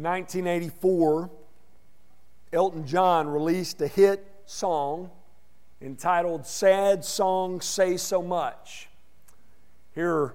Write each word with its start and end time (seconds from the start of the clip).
In 0.00 0.04
1984, 0.04 1.28
Elton 2.54 2.86
John 2.86 3.28
released 3.28 3.82
a 3.82 3.86
hit 3.86 4.24
song 4.46 5.10
entitled 5.82 6.46
Sad 6.46 7.04
Songs 7.04 7.66
Say 7.66 7.98
So 7.98 8.22
Much. 8.22 8.88
Here 9.94 10.10
are 10.10 10.24
a 10.28 10.32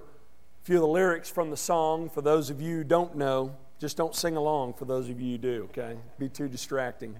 few 0.62 0.76
of 0.76 0.82
the 0.82 0.86
lyrics 0.86 1.28
from 1.28 1.50
the 1.50 1.56
song. 1.56 2.08
For 2.08 2.22
those 2.22 2.48
of 2.48 2.60
you 2.60 2.76
who 2.76 2.84
don't 2.84 3.16
know, 3.16 3.56
just 3.80 3.96
don't 3.96 4.14
sing 4.14 4.36
along 4.36 4.74
for 4.74 4.84
those 4.84 5.08
of 5.08 5.20
you 5.20 5.32
who 5.32 5.38
do, 5.38 5.68
okay? 5.72 5.96
Be 6.16 6.28
too 6.28 6.46
distracting. 6.46 7.16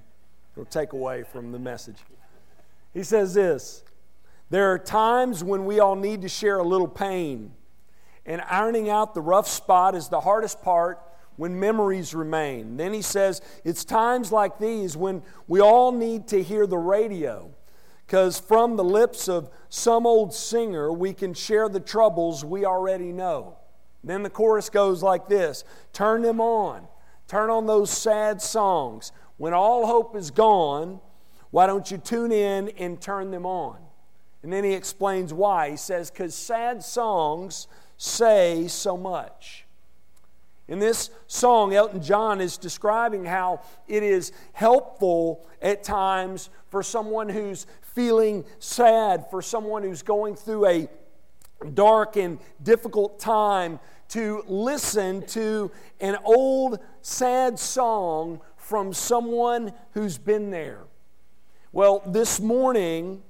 It'll 0.52 0.66
take 0.66 0.92
away 0.92 1.24
from 1.24 1.50
the 1.50 1.58
message. 1.58 1.98
He 2.94 3.02
says 3.02 3.34
this 3.34 3.82
There 4.50 4.72
are 4.72 4.78
times 4.78 5.42
when 5.42 5.66
we 5.66 5.80
all 5.80 5.96
need 5.96 6.22
to 6.22 6.28
share 6.28 6.58
a 6.58 6.62
little 6.64 6.86
pain, 6.86 7.50
and 8.24 8.40
ironing 8.42 8.88
out 8.88 9.14
the 9.14 9.20
rough 9.20 9.48
spot 9.48 9.96
is 9.96 10.08
the 10.08 10.20
hardest 10.20 10.62
part 10.62 11.00
when 11.36 11.58
memories 11.58 12.14
remain. 12.14 12.76
Then 12.76 12.92
he 12.92 13.02
says, 13.02 13.40
It's 13.64 13.84
times 13.84 14.32
like 14.32 14.58
these 14.58 14.96
when 14.96 15.22
we 15.48 15.60
all 15.60 15.92
need 15.92 16.28
to 16.28 16.42
hear 16.42 16.66
the 16.66 16.78
radio, 16.78 17.50
because 18.06 18.38
from 18.38 18.76
the 18.76 18.84
lips 18.84 19.28
of 19.28 19.50
some 19.68 20.06
old 20.06 20.34
singer, 20.34 20.92
we 20.92 21.12
can 21.12 21.34
share 21.34 21.68
the 21.68 21.80
troubles 21.80 22.44
we 22.44 22.64
already 22.64 23.12
know. 23.12 23.56
Then 24.04 24.22
the 24.22 24.30
chorus 24.30 24.70
goes 24.70 25.02
like 25.02 25.28
this 25.28 25.64
Turn 25.92 26.22
them 26.22 26.40
on. 26.40 26.86
Turn 27.28 27.50
on 27.50 27.66
those 27.66 27.90
sad 27.90 28.40
songs. 28.40 29.12
When 29.36 29.52
all 29.52 29.86
hope 29.86 30.16
is 30.16 30.30
gone, 30.30 31.00
why 31.50 31.66
don't 31.66 31.90
you 31.90 31.98
tune 31.98 32.32
in 32.32 32.68
and 32.78 33.00
turn 33.00 33.30
them 33.30 33.44
on? 33.44 33.78
And 34.42 34.52
then 34.52 34.62
he 34.62 34.72
explains 34.72 35.34
why. 35.34 35.70
He 35.70 35.76
says, 35.76 36.10
Because 36.10 36.34
sad 36.34 36.82
songs 36.82 37.66
say 37.96 38.68
so 38.68 38.96
much. 38.96 39.65
In 40.68 40.80
this 40.80 41.10
song, 41.28 41.74
Elton 41.74 42.02
John 42.02 42.40
is 42.40 42.58
describing 42.58 43.24
how 43.24 43.60
it 43.86 44.02
is 44.02 44.32
helpful 44.52 45.46
at 45.62 45.84
times 45.84 46.50
for 46.70 46.82
someone 46.82 47.28
who's 47.28 47.66
feeling 47.82 48.44
sad, 48.58 49.26
for 49.30 49.40
someone 49.40 49.84
who's 49.84 50.02
going 50.02 50.34
through 50.34 50.66
a 50.66 50.88
dark 51.72 52.16
and 52.16 52.38
difficult 52.62 53.20
time, 53.20 53.78
to 54.08 54.44
listen 54.46 55.24
to 55.26 55.70
an 56.00 56.16
old 56.24 56.78
sad 57.00 57.58
song 57.58 58.40
from 58.56 58.92
someone 58.92 59.72
who's 59.92 60.18
been 60.18 60.50
there. 60.50 60.84
Well, 61.72 62.02
this 62.06 62.40
morning, 62.40 63.22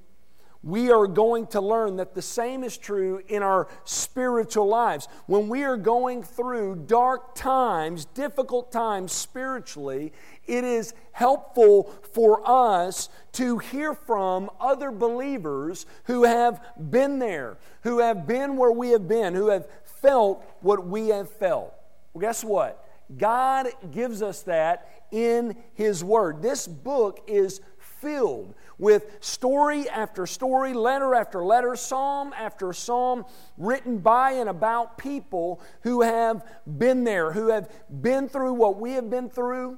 we 0.66 0.90
are 0.90 1.06
going 1.06 1.46
to 1.46 1.60
learn 1.60 1.96
that 1.96 2.12
the 2.12 2.20
same 2.20 2.64
is 2.64 2.76
true 2.76 3.22
in 3.28 3.40
our 3.40 3.68
spiritual 3.84 4.66
lives. 4.66 5.06
When 5.26 5.48
we 5.48 5.62
are 5.62 5.76
going 5.76 6.24
through 6.24 6.86
dark 6.88 7.36
times, 7.36 8.04
difficult 8.06 8.72
times 8.72 9.12
spiritually, 9.12 10.12
it 10.48 10.64
is 10.64 10.92
helpful 11.12 11.94
for 12.12 12.42
us 12.44 13.08
to 13.32 13.58
hear 13.58 13.94
from 13.94 14.50
other 14.60 14.90
believers 14.90 15.86
who 16.04 16.24
have 16.24 16.60
been 16.90 17.20
there, 17.20 17.58
who 17.82 18.00
have 18.00 18.26
been 18.26 18.56
where 18.56 18.72
we 18.72 18.90
have 18.90 19.06
been, 19.06 19.34
who 19.34 19.50
have 19.50 19.68
felt 19.84 20.44
what 20.62 20.84
we 20.84 21.08
have 21.08 21.30
felt. 21.30 21.72
Well, 22.12 22.22
guess 22.22 22.42
what? 22.42 22.84
God 23.16 23.68
gives 23.92 24.20
us 24.20 24.42
that 24.42 25.04
in 25.12 25.56
His 25.74 26.02
Word. 26.02 26.42
This 26.42 26.66
book 26.66 27.22
is 27.28 27.60
filled 28.06 28.54
with 28.78 29.18
story 29.20 29.88
after 29.88 30.26
story, 30.26 30.72
letter 30.72 31.12
after 31.12 31.44
letter, 31.44 31.74
psalm 31.74 32.32
after 32.38 32.72
psalm, 32.72 33.24
written 33.58 33.98
by 33.98 34.32
and 34.32 34.48
about 34.48 34.96
people 34.96 35.60
who 35.80 36.02
have 36.02 36.44
been 36.78 37.02
there, 37.02 37.32
who 37.32 37.48
have 37.48 37.68
been 38.00 38.28
through 38.28 38.54
what 38.54 38.78
we 38.78 38.92
have 38.92 39.10
been 39.10 39.28
through. 39.28 39.76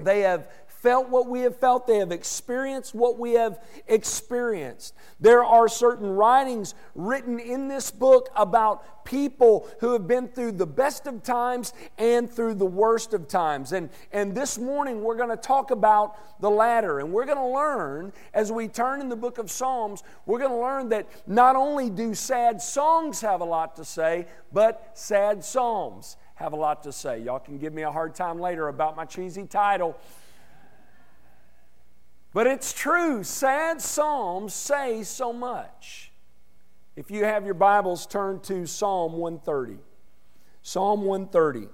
They 0.00 0.22
have 0.22 0.48
felt 0.84 1.08
what 1.08 1.26
we 1.26 1.40
have 1.40 1.58
felt, 1.58 1.86
they 1.86 1.96
have 1.96 2.12
experienced 2.12 2.94
what 2.94 3.18
we 3.18 3.32
have 3.32 3.58
experienced. 3.88 4.94
There 5.18 5.42
are 5.42 5.66
certain 5.66 6.10
writings 6.10 6.74
written 6.94 7.40
in 7.40 7.68
this 7.68 7.90
book 7.90 8.28
about 8.36 9.04
people 9.06 9.66
who 9.80 9.94
have 9.94 10.06
been 10.06 10.28
through 10.28 10.52
the 10.52 10.66
best 10.66 11.06
of 11.06 11.22
times 11.22 11.72
and 11.96 12.30
through 12.30 12.56
the 12.56 12.66
worst 12.66 13.14
of 13.14 13.28
times. 13.28 13.72
And, 13.72 13.88
and 14.12 14.34
this 14.34 14.58
morning 14.58 15.02
we're 15.02 15.16
going 15.16 15.30
to 15.30 15.38
talk 15.38 15.70
about 15.70 16.40
the 16.42 16.50
latter. 16.50 16.98
And 16.98 17.14
we're 17.14 17.24
going 17.24 17.38
to 17.38 17.46
learn, 17.46 18.12
as 18.34 18.52
we 18.52 18.68
turn 18.68 19.00
in 19.00 19.08
the 19.08 19.16
book 19.16 19.38
of 19.38 19.50
Psalms, 19.50 20.02
we're 20.26 20.38
going 20.38 20.50
to 20.50 20.60
learn 20.60 20.90
that 20.90 21.08
not 21.26 21.56
only 21.56 21.88
do 21.88 22.12
sad 22.14 22.60
songs 22.60 23.22
have 23.22 23.40
a 23.40 23.46
lot 23.46 23.74
to 23.76 23.86
say, 23.86 24.26
but 24.52 24.90
sad 24.92 25.42
psalms 25.42 26.18
have 26.34 26.52
a 26.52 26.56
lot 26.56 26.82
to 26.82 26.92
say. 26.92 27.20
Y'all 27.20 27.38
can 27.38 27.56
give 27.56 27.72
me 27.72 27.82
a 27.82 27.90
hard 27.90 28.14
time 28.14 28.38
later 28.38 28.68
about 28.68 28.96
my 28.96 29.06
cheesy 29.06 29.46
title. 29.46 29.98
But 32.34 32.48
it's 32.48 32.72
true, 32.72 33.22
sad 33.22 33.80
Psalms 33.80 34.54
say 34.54 35.04
so 35.04 35.32
much. 35.32 36.10
If 36.96 37.08
you 37.08 37.24
have 37.24 37.44
your 37.44 37.54
Bibles, 37.54 38.06
turn 38.06 38.40
to 38.40 38.66
Psalm 38.66 39.12
130. 39.12 39.78
Psalm 40.60 41.02
130. 41.02 41.68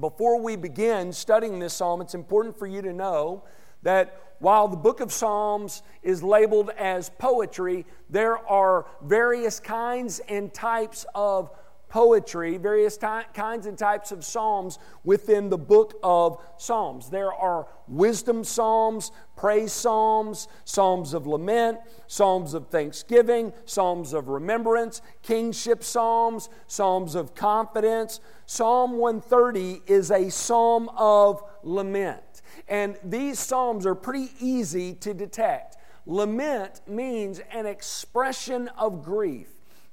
Before 0.00 0.40
we 0.42 0.56
begin 0.56 1.12
studying 1.12 1.60
this 1.60 1.72
psalm, 1.72 2.00
it's 2.00 2.16
important 2.16 2.58
for 2.58 2.66
you 2.66 2.82
to 2.82 2.92
know 2.92 3.44
that 3.82 4.34
while 4.40 4.66
the 4.66 4.76
book 4.76 4.98
of 4.98 5.12
Psalms 5.12 5.84
is 6.02 6.20
labeled 6.20 6.70
as 6.70 7.08
poetry, 7.08 7.86
there 8.08 8.38
are 8.50 8.86
various 9.04 9.60
kinds 9.60 10.18
and 10.28 10.52
types 10.52 11.06
of 11.14 11.48
poetry, 11.90 12.56
various 12.56 12.96
ty- 12.96 13.26
kinds 13.34 13.66
and 13.66 13.76
types 13.76 14.12
of 14.12 14.24
psalms 14.24 14.78
within 15.04 15.50
the 15.50 15.58
book 15.58 15.98
of 16.02 16.42
Psalms. 16.56 17.10
There 17.10 17.32
are 17.32 17.66
wisdom 17.88 18.44
psalms, 18.44 19.10
praise 19.36 19.72
psalms, 19.72 20.48
psalms 20.64 21.12
of 21.12 21.26
lament, 21.26 21.78
psalms 22.06 22.54
of 22.54 22.68
thanksgiving, 22.68 23.52
psalms 23.66 24.14
of 24.14 24.28
remembrance, 24.28 25.02
kingship 25.22 25.84
psalms, 25.84 26.48
psalms 26.68 27.14
of 27.14 27.34
confidence. 27.34 28.20
Psalm 28.46 28.92
130 28.92 29.82
is 29.86 30.10
a 30.10 30.30
psalm 30.30 30.88
of 30.96 31.42
lament. 31.62 32.42
And 32.68 32.96
these 33.04 33.38
psalms 33.38 33.84
are 33.84 33.96
pretty 33.96 34.30
easy 34.40 34.94
to 34.94 35.12
detect. 35.12 35.76
Lament 36.06 36.80
means 36.86 37.40
an 37.50 37.66
expression 37.66 38.68
of 38.78 39.02
grief. 39.04 39.48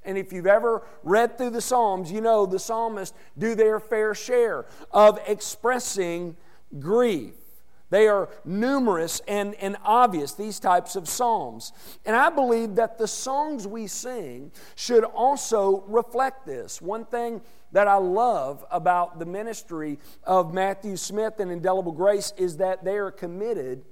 And 0.08 0.18
if 0.18 0.34
you've 0.34 0.48
ever 0.48 0.84
read 1.04 1.38
through 1.38 1.52
the 1.52 1.62
Psalms, 1.62 2.12
you 2.12 2.22
know 2.22 2.46
the 2.46 2.58
psalmists 2.58 3.16
do 3.38 3.54
their 3.54 3.80
fair 3.80 4.16
share 4.16 4.66
of 4.92 5.20
expressing 5.28 6.38
grief. 6.80 7.34
They 7.90 8.08
are 8.08 8.30
numerous 8.44 9.22
and, 9.28 9.56
and 9.56 9.78
obvious, 9.84 10.34
these 10.34 10.60
types 10.60 10.96
of 10.96 11.08
psalms. 11.08 11.72
And 12.06 12.16
I 12.16 12.30
believe 12.30 12.76
that 12.76 12.98
the 12.98 13.08
songs 13.08 13.66
we 13.66 13.88
sing 13.88 14.52
should 14.76 15.04
also 15.04 15.84
reflect 15.88 16.46
this. 16.46 16.82
One 16.82 17.06
thing 17.06 17.42
that 17.72 17.88
I 17.88 17.96
love 17.96 18.66
about 18.72 19.20
the 19.20 19.26
ministry 19.26 20.00
of 20.24 20.54
Matthew 20.54 20.98
Smith 20.98 21.40
and 21.40 21.52
Indelible 21.52 21.94
Grace 21.94 22.34
is 22.38 22.58
that 22.58 22.84
they 22.84 22.98
are 22.98 23.12
committed 23.12 23.84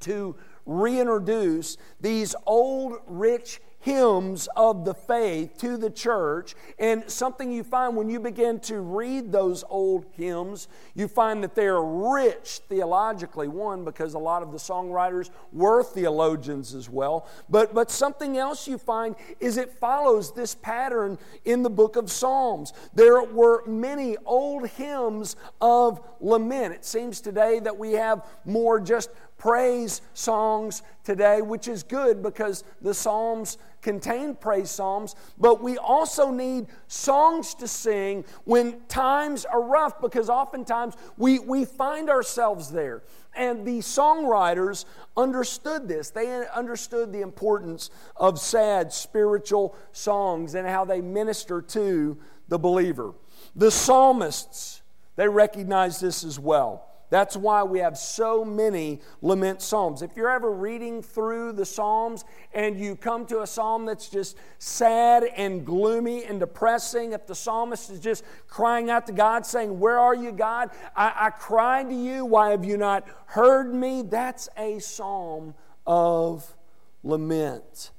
to 0.00 0.36
reintroduce 0.66 1.76
these 2.00 2.34
old, 2.44 2.98
rich 3.06 3.60
hymns 3.86 4.48
of 4.56 4.84
the 4.84 4.92
faith 4.92 5.56
to 5.56 5.76
the 5.76 5.88
church. 5.88 6.56
And 6.76 7.08
something 7.08 7.52
you 7.52 7.62
find 7.62 7.94
when 7.94 8.10
you 8.10 8.18
begin 8.18 8.58
to 8.60 8.80
read 8.80 9.30
those 9.30 9.62
old 9.70 10.06
hymns, 10.10 10.66
you 10.96 11.06
find 11.06 11.40
that 11.44 11.54
they 11.54 11.68
are 11.68 11.84
rich 11.84 12.62
theologically. 12.68 13.46
One, 13.46 13.84
because 13.84 14.14
a 14.14 14.18
lot 14.18 14.42
of 14.42 14.50
the 14.50 14.58
songwriters 14.58 15.30
were 15.52 15.84
theologians 15.84 16.74
as 16.74 16.90
well. 16.90 17.28
But, 17.48 17.74
but 17.74 17.92
something 17.92 18.36
else 18.36 18.66
you 18.66 18.76
find 18.76 19.14
is 19.38 19.56
it 19.56 19.70
follows 19.70 20.34
this 20.34 20.56
pattern 20.56 21.16
in 21.44 21.62
the 21.62 21.70
book 21.70 21.94
of 21.94 22.10
Psalms. 22.10 22.72
There 22.92 23.22
were 23.22 23.64
many 23.66 24.16
old 24.26 24.68
hymns 24.70 25.36
of 25.60 26.00
lament. 26.20 26.74
It 26.74 26.84
seems 26.84 27.20
today 27.20 27.60
that 27.60 27.78
we 27.78 27.92
have 27.92 28.26
more 28.44 28.80
just 28.80 29.10
praise 29.38 30.00
songs 30.14 30.82
today, 31.04 31.42
which 31.42 31.68
is 31.68 31.82
good 31.82 32.22
because 32.22 32.64
the 32.80 32.94
Psalms 32.94 33.58
contain 33.86 34.34
praise 34.34 34.68
psalms, 34.68 35.14
but 35.38 35.62
we 35.62 35.78
also 35.78 36.32
need 36.32 36.66
songs 36.88 37.54
to 37.54 37.68
sing 37.68 38.24
when 38.42 38.80
times 38.88 39.44
are 39.44 39.62
rough 39.62 40.00
because 40.00 40.28
oftentimes 40.28 40.96
we, 41.16 41.38
we 41.38 41.64
find 41.64 42.10
ourselves 42.10 42.72
there. 42.72 43.04
And 43.36 43.64
the 43.64 43.78
songwriters 43.78 44.86
understood 45.16 45.86
this. 45.86 46.10
They 46.10 46.44
understood 46.48 47.12
the 47.12 47.20
importance 47.20 47.90
of 48.16 48.40
sad 48.40 48.92
spiritual 48.92 49.76
songs 49.92 50.56
and 50.56 50.66
how 50.66 50.84
they 50.84 51.00
minister 51.00 51.62
to 51.62 52.18
the 52.48 52.58
believer. 52.58 53.14
The 53.54 53.70
psalmists, 53.70 54.82
they 55.14 55.28
recognized 55.28 56.00
this 56.00 56.24
as 56.24 56.40
well. 56.40 56.88
That's 57.08 57.36
why 57.36 57.62
we 57.62 57.78
have 57.78 57.96
so 57.96 58.44
many 58.44 59.00
lament 59.22 59.62
psalms. 59.62 60.02
If 60.02 60.16
you're 60.16 60.30
ever 60.30 60.50
reading 60.50 61.02
through 61.02 61.52
the 61.52 61.64
psalms 61.64 62.24
and 62.52 62.78
you 62.78 62.96
come 62.96 63.26
to 63.26 63.42
a 63.42 63.46
psalm 63.46 63.86
that's 63.86 64.08
just 64.08 64.36
sad 64.58 65.24
and 65.24 65.64
gloomy 65.64 66.24
and 66.24 66.40
depressing, 66.40 67.12
if 67.12 67.26
the 67.26 67.34
psalmist 67.34 67.90
is 67.90 68.00
just 68.00 68.24
crying 68.48 68.90
out 68.90 69.06
to 69.06 69.12
God, 69.12 69.46
saying, 69.46 69.78
Where 69.78 69.98
are 69.98 70.14
you, 70.14 70.32
God? 70.32 70.70
I, 70.96 71.12
I 71.16 71.30
cried 71.30 71.88
to 71.90 71.94
you. 71.94 72.24
Why 72.24 72.50
have 72.50 72.64
you 72.64 72.76
not 72.76 73.06
heard 73.26 73.72
me? 73.72 74.02
That's 74.02 74.48
a 74.56 74.80
psalm 74.80 75.54
of 75.86 76.56
lament. 77.04 77.92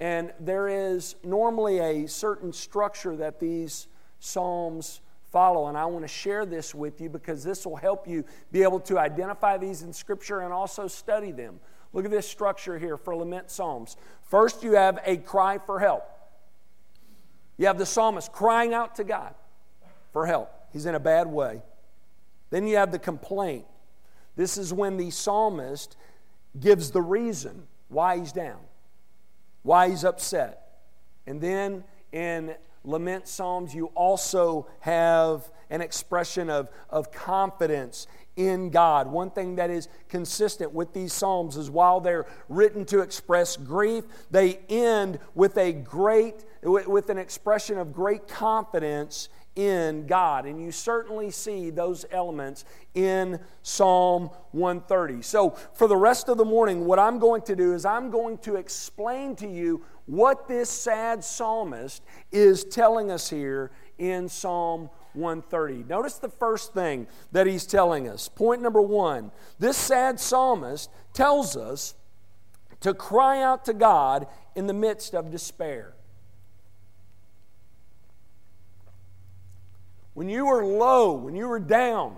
And 0.00 0.32
there 0.40 0.68
is 0.68 1.14
normally 1.22 1.78
a 1.78 2.08
certain 2.08 2.52
structure 2.52 3.16
that 3.16 3.38
these 3.38 3.86
psalms 4.18 5.00
follow. 5.34 5.66
And 5.66 5.76
I 5.76 5.84
want 5.86 6.04
to 6.04 6.08
share 6.08 6.46
this 6.46 6.74
with 6.74 7.00
you 7.00 7.10
because 7.10 7.42
this 7.42 7.66
will 7.66 7.74
help 7.74 8.06
you 8.06 8.24
be 8.52 8.62
able 8.62 8.78
to 8.80 9.00
identify 9.00 9.58
these 9.58 9.82
in 9.82 9.92
Scripture 9.92 10.40
and 10.40 10.52
also 10.52 10.86
study 10.86 11.32
them. 11.32 11.58
Look 11.92 12.04
at 12.04 12.12
this 12.12 12.28
structure 12.28 12.78
here 12.78 12.96
for 12.96 13.16
lament 13.16 13.50
psalms. 13.50 13.96
First, 14.22 14.62
you 14.62 14.72
have 14.74 15.00
a 15.04 15.16
cry 15.16 15.58
for 15.58 15.80
help. 15.80 16.04
You 17.56 17.66
have 17.66 17.78
the 17.78 17.86
psalmist 17.86 18.30
crying 18.30 18.72
out 18.72 18.94
to 18.94 19.04
God 19.04 19.34
for 20.12 20.24
help. 20.24 20.52
He's 20.72 20.86
in 20.86 20.94
a 20.94 21.00
bad 21.00 21.26
way. 21.26 21.62
Then 22.50 22.68
you 22.68 22.76
have 22.76 22.92
the 22.92 22.98
complaint. 23.00 23.64
This 24.36 24.56
is 24.56 24.72
when 24.72 24.96
the 24.96 25.10
psalmist 25.10 25.96
gives 26.60 26.92
the 26.92 27.02
reason 27.02 27.66
why 27.88 28.18
he's 28.18 28.30
down, 28.30 28.60
why 29.62 29.90
he's 29.90 30.04
upset. 30.04 30.78
And 31.26 31.40
then 31.40 31.82
in 32.12 32.54
lament 32.84 33.26
psalms, 33.26 33.74
you 33.74 33.86
also 33.94 34.66
have 34.80 35.50
an 35.70 35.80
expression 35.80 36.50
of, 36.50 36.68
of 36.90 37.10
confidence 37.10 38.06
in 38.36 38.70
God. 38.70 39.06
One 39.06 39.30
thing 39.30 39.56
that 39.56 39.70
is 39.70 39.88
consistent 40.08 40.72
with 40.72 40.92
these 40.92 41.12
psalms 41.12 41.56
is 41.56 41.70
while 41.70 42.00
they're 42.00 42.26
written 42.48 42.84
to 42.86 43.00
express 43.00 43.56
grief, 43.56 44.04
they 44.30 44.60
end 44.68 45.18
with 45.34 45.56
a 45.56 45.72
great 45.72 46.44
with 46.62 47.10
an 47.10 47.18
expression 47.18 47.76
of 47.76 47.92
great 47.92 48.26
confidence 48.26 49.28
in 49.56 50.06
God. 50.06 50.46
And 50.46 50.60
you 50.60 50.72
certainly 50.72 51.30
see 51.30 51.70
those 51.70 52.04
elements 52.10 52.64
in 52.94 53.38
Psalm 53.62 54.30
130. 54.52 55.22
So, 55.22 55.50
for 55.74 55.86
the 55.86 55.96
rest 55.96 56.28
of 56.28 56.38
the 56.38 56.44
morning, 56.44 56.84
what 56.84 56.98
I'm 56.98 57.18
going 57.18 57.42
to 57.42 57.56
do 57.56 57.72
is 57.74 57.84
I'm 57.84 58.10
going 58.10 58.38
to 58.38 58.56
explain 58.56 59.36
to 59.36 59.48
you 59.48 59.84
what 60.06 60.48
this 60.48 60.68
sad 60.68 61.24
psalmist 61.24 62.02
is 62.30 62.64
telling 62.64 63.10
us 63.10 63.30
here 63.30 63.70
in 63.98 64.28
Psalm 64.28 64.90
130. 65.14 65.84
Notice 65.84 66.18
the 66.18 66.28
first 66.28 66.74
thing 66.74 67.06
that 67.32 67.46
he's 67.46 67.66
telling 67.66 68.08
us. 68.08 68.28
Point 68.28 68.60
number 68.60 68.82
one 68.82 69.30
this 69.58 69.76
sad 69.76 70.20
psalmist 70.20 70.90
tells 71.12 71.56
us 71.56 71.94
to 72.80 72.92
cry 72.92 73.42
out 73.42 73.64
to 73.64 73.72
God 73.72 74.26
in 74.54 74.66
the 74.66 74.74
midst 74.74 75.14
of 75.14 75.30
despair. 75.30 75.93
When 80.14 80.28
you 80.28 80.46
are 80.48 80.64
low, 80.64 81.12
when 81.12 81.36
you 81.36 81.50
are 81.50 81.60
down, 81.60 82.16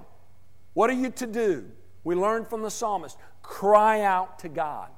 what 0.74 0.90
are 0.90 0.94
you 0.94 1.10
to 1.10 1.26
do? 1.26 1.66
We 2.04 2.14
learn 2.14 2.44
from 2.44 2.62
the 2.62 2.70
psalmist 2.70 3.16
cry 3.42 4.00
out 4.00 4.40
to 4.40 4.48
God. 4.48 4.90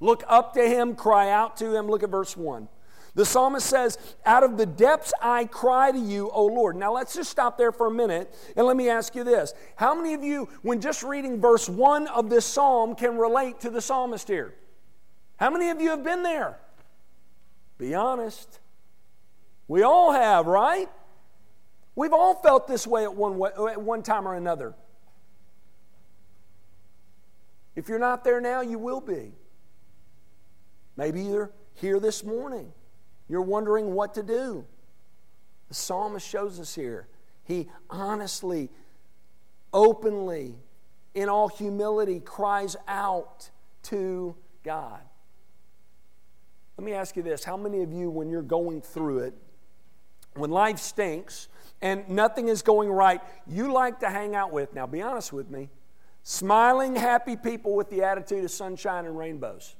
Look 0.00 0.24
up 0.28 0.54
to 0.54 0.68
him, 0.68 0.96
cry 0.96 1.30
out 1.30 1.56
to 1.58 1.74
him. 1.74 1.86
Look 1.86 2.02
at 2.02 2.10
verse 2.10 2.36
1. 2.36 2.68
The 3.14 3.24
psalmist 3.24 3.66
says, 3.66 3.96
Out 4.26 4.42
of 4.42 4.56
the 4.56 4.66
depths 4.66 5.12
I 5.22 5.44
cry 5.44 5.92
to 5.92 5.98
you, 5.98 6.30
O 6.30 6.46
Lord. 6.46 6.76
Now 6.76 6.92
let's 6.92 7.14
just 7.14 7.30
stop 7.30 7.56
there 7.56 7.70
for 7.70 7.86
a 7.86 7.90
minute 7.90 8.34
and 8.56 8.66
let 8.66 8.76
me 8.76 8.88
ask 8.88 9.14
you 9.14 9.22
this. 9.22 9.54
How 9.76 9.94
many 9.94 10.14
of 10.14 10.24
you, 10.24 10.48
when 10.62 10.80
just 10.80 11.04
reading 11.04 11.40
verse 11.40 11.68
1 11.68 12.08
of 12.08 12.28
this 12.28 12.44
psalm, 12.44 12.96
can 12.96 13.16
relate 13.16 13.60
to 13.60 13.70
the 13.70 13.80
psalmist 13.80 14.26
here? 14.26 14.54
How 15.36 15.50
many 15.50 15.70
of 15.70 15.80
you 15.80 15.90
have 15.90 16.02
been 16.02 16.24
there? 16.24 16.58
Be 17.78 17.94
honest. 17.94 18.58
We 19.68 19.82
all 19.82 20.12
have, 20.12 20.46
right? 20.46 20.88
We've 21.96 22.12
all 22.12 22.34
felt 22.34 22.66
this 22.66 22.86
way 22.86 23.04
at 23.04 23.14
one, 23.14 23.38
way, 23.38 23.50
at 23.54 23.80
one 23.80 24.02
time 24.02 24.26
or 24.26 24.34
another. 24.34 24.74
If 27.76 27.88
you're 27.88 27.98
not 27.98 28.24
there 28.24 28.40
now, 28.40 28.60
you 28.60 28.78
will 28.78 29.00
be. 29.00 29.32
Maybe 30.96 31.22
you're 31.22 31.50
here 31.74 31.98
this 31.98 32.24
morning. 32.24 32.72
You're 33.28 33.42
wondering 33.42 33.94
what 33.94 34.14
to 34.14 34.22
do. 34.22 34.64
The 35.68 35.74
psalmist 35.74 36.26
shows 36.26 36.60
us 36.60 36.74
here. 36.74 37.08
He 37.44 37.68
honestly, 37.90 38.70
openly, 39.72 40.54
in 41.14 41.28
all 41.28 41.48
humility, 41.48 42.20
cries 42.20 42.76
out 42.86 43.50
to 43.84 44.36
God. 44.62 45.00
Let 46.76 46.84
me 46.84 46.92
ask 46.92 47.16
you 47.16 47.22
this 47.22 47.44
How 47.44 47.56
many 47.56 47.82
of 47.82 47.92
you, 47.92 48.10
when 48.10 48.30
you're 48.30 48.42
going 48.42 48.80
through 48.80 49.20
it, 49.20 49.34
when 50.34 50.50
life 50.50 50.78
stinks 50.78 51.48
and 51.84 52.08
nothing 52.08 52.48
is 52.48 52.62
going 52.62 52.90
right, 52.90 53.20
you 53.46 53.70
like 53.70 54.00
to 54.00 54.08
hang 54.08 54.34
out 54.34 54.50
with, 54.50 54.72
now 54.74 54.86
be 54.86 55.02
honest 55.02 55.34
with 55.34 55.50
me, 55.50 55.68
smiling, 56.22 56.96
happy 56.96 57.36
people 57.36 57.76
with 57.76 57.90
the 57.90 58.02
attitude 58.02 58.42
of 58.42 58.50
sunshine 58.50 59.04
and 59.04 59.16
rainbows? 59.16 59.76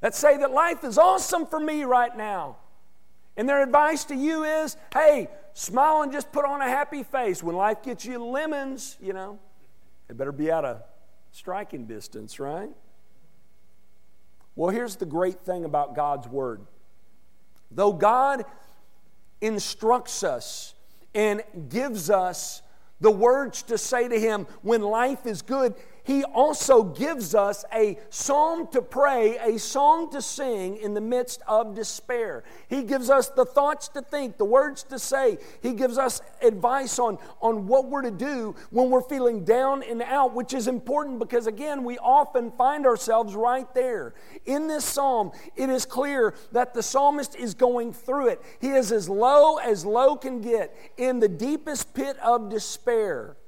that 0.00 0.14
say 0.14 0.36
that 0.36 0.50
life 0.50 0.84
is 0.84 0.98
awesome 0.98 1.46
for 1.46 1.58
me 1.58 1.84
right 1.84 2.14
now. 2.14 2.56
And 3.38 3.48
their 3.48 3.62
advice 3.62 4.04
to 4.04 4.14
you 4.14 4.44
is 4.44 4.76
hey, 4.92 5.28
smile 5.54 6.02
and 6.02 6.12
just 6.12 6.30
put 6.30 6.44
on 6.44 6.60
a 6.60 6.68
happy 6.68 7.02
face. 7.02 7.42
When 7.42 7.56
life 7.56 7.82
gets 7.82 8.04
you 8.04 8.22
lemons, 8.22 8.98
you 9.00 9.14
know, 9.14 9.38
it 10.10 10.16
better 10.18 10.32
be 10.32 10.50
out 10.50 10.64
of 10.66 10.82
striking 11.30 11.86
distance, 11.86 12.38
right? 12.38 12.68
Well, 14.56 14.70
here's 14.70 14.96
the 14.96 15.06
great 15.06 15.40
thing 15.40 15.64
about 15.64 15.96
God's 15.96 16.28
Word. 16.28 16.60
Though 17.74 17.92
God 17.92 18.44
instructs 19.40 20.22
us 20.22 20.74
and 21.14 21.42
gives 21.68 22.10
us 22.10 22.62
the 23.00 23.10
words 23.10 23.62
to 23.64 23.76
say 23.78 24.08
to 24.08 24.18
Him 24.18 24.46
when 24.62 24.80
life 24.80 25.26
is 25.26 25.42
good, 25.42 25.74
he 26.04 26.22
also 26.22 26.84
gives 26.84 27.34
us 27.34 27.64
a 27.72 27.98
psalm 28.10 28.68
to 28.68 28.82
pray, 28.82 29.38
a 29.38 29.58
song 29.58 30.10
to 30.12 30.20
sing 30.20 30.76
in 30.76 30.92
the 30.92 31.00
midst 31.00 31.40
of 31.48 31.74
despair. 31.74 32.44
He 32.68 32.82
gives 32.82 33.08
us 33.08 33.28
the 33.30 33.46
thoughts 33.46 33.88
to 33.88 34.02
think, 34.02 34.36
the 34.36 34.44
words 34.44 34.82
to 34.84 34.98
say. 34.98 35.38
He 35.62 35.72
gives 35.72 35.96
us 35.96 36.20
advice 36.42 36.98
on, 36.98 37.18
on 37.40 37.66
what 37.66 37.88
we're 37.88 38.02
to 38.02 38.10
do 38.10 38.54
when 38.70 38.90
we're 38.90 39.00
feeling 39.00 39.44
down 39.44 39.82
and 39.82 40.02
out, 40.02 40.34
which 40.34 40.52
is 40.52 40.68
important 40.68 41.18
because, 41.18 41.46
again, 41.46 41.84
we 41.84 41.96
often 41.98 42.52
find 42.52 42.86
ourselves 42.86 43.34
right 43.34 43.72
there. 43.74 44.14
In 44.44 44.68
this 44.68 44.84
psalm, 44.84 45.32
it 45.56 45.70
is 45.70 45.86
clear 45.86 46.34
that 46.52 46.74
the 46.74 46.82
psalmist 46.82 47.34
is 47.34 47.54
going 47.54 47.94
through 47.94 48.28
it. 48.28 48.42
He 48.60 48.68
is 48.68 48.92
as 48.92 49.08
low 49.08 49.56
as 49.56 49.86
low 49.86 50.16
can 50.16 50.42
get 50.42 50.76
in 50.98 51.18
the 51.18 51.28
deepest 51.28 51.94
pit 51.94 52.18
of 52.18 52.50
despair. 52.50 53.38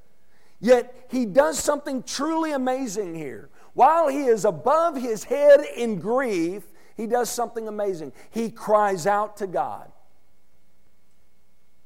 Yet 0.61 1.07
he 1.11 1.27
does 1.27 1.59
something 1.59 2.03
truly 2.03 2.53
amazing 2.53 3.15
here. 3.15 3.51
While 3.75 4.09
he 4.09 4.25
is 4.25 4.45
above 4.45 4.97
his 4.97 5.25
head 5.25 5.61
in 5.77 5.99
grief, 5.99 6.63
he 6.97 7.07
does 7.07 7.29
something 7.29 7.69
amazing. 7.69 8.13
He 8.31 8.51
cries 8.51 9.07
out 9.07 9.37
to 9.39 9.47
God. 9.47 9.93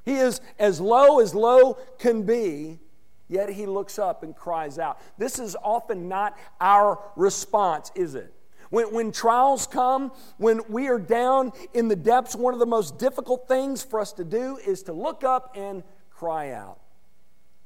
He 0.05 0.15
is 0.15 0.41
as 0.59 0.81
low 0.81 1.21
as 1.21 1.35
low 1.35 1.75
can 1.99 2.23
be, 2.23 2.79
yet 3.29 3.50
he 3.50 3.67
looks 3.67 3.99
up 3.99 4.23
and 4.23 4.35
cries 4.35 4.79
out. 4.79 5.00
This 5.19 5.39
is 5.39 5.57
often 5.62 6.09
not 6.09 6.39
our 6.61 6.99
response, 7.17 7.91
is 7.95 8.15
it? 8.15 8.33
When, 8.71 8.95
when 8.95 9.12
trials 9.12 9.67
come, 9.67 10.12
when 10.39 10.61
we 10.69 10.89
are 10.89 10.99
down 10.99 11.53
in 11.75 11.89
the 11.89 11.97
depths, 11.97 12.37
one 12.37 12.55
of 12.55 12.61
the 12.61 12.67
most 12.67 12.99
difficult 12.99 13.47
things 13.49 13.83
for 13.83 14.00
us 14.00 14.12
to 14.15 14.25
do 14.25 14.59
is 14.65 14.85
to 14.85 14.93
look 14.93 15.25
up 15.25 15.53
and 15.57 15.83
cry 16.11 16.53
out. 16.53 16.79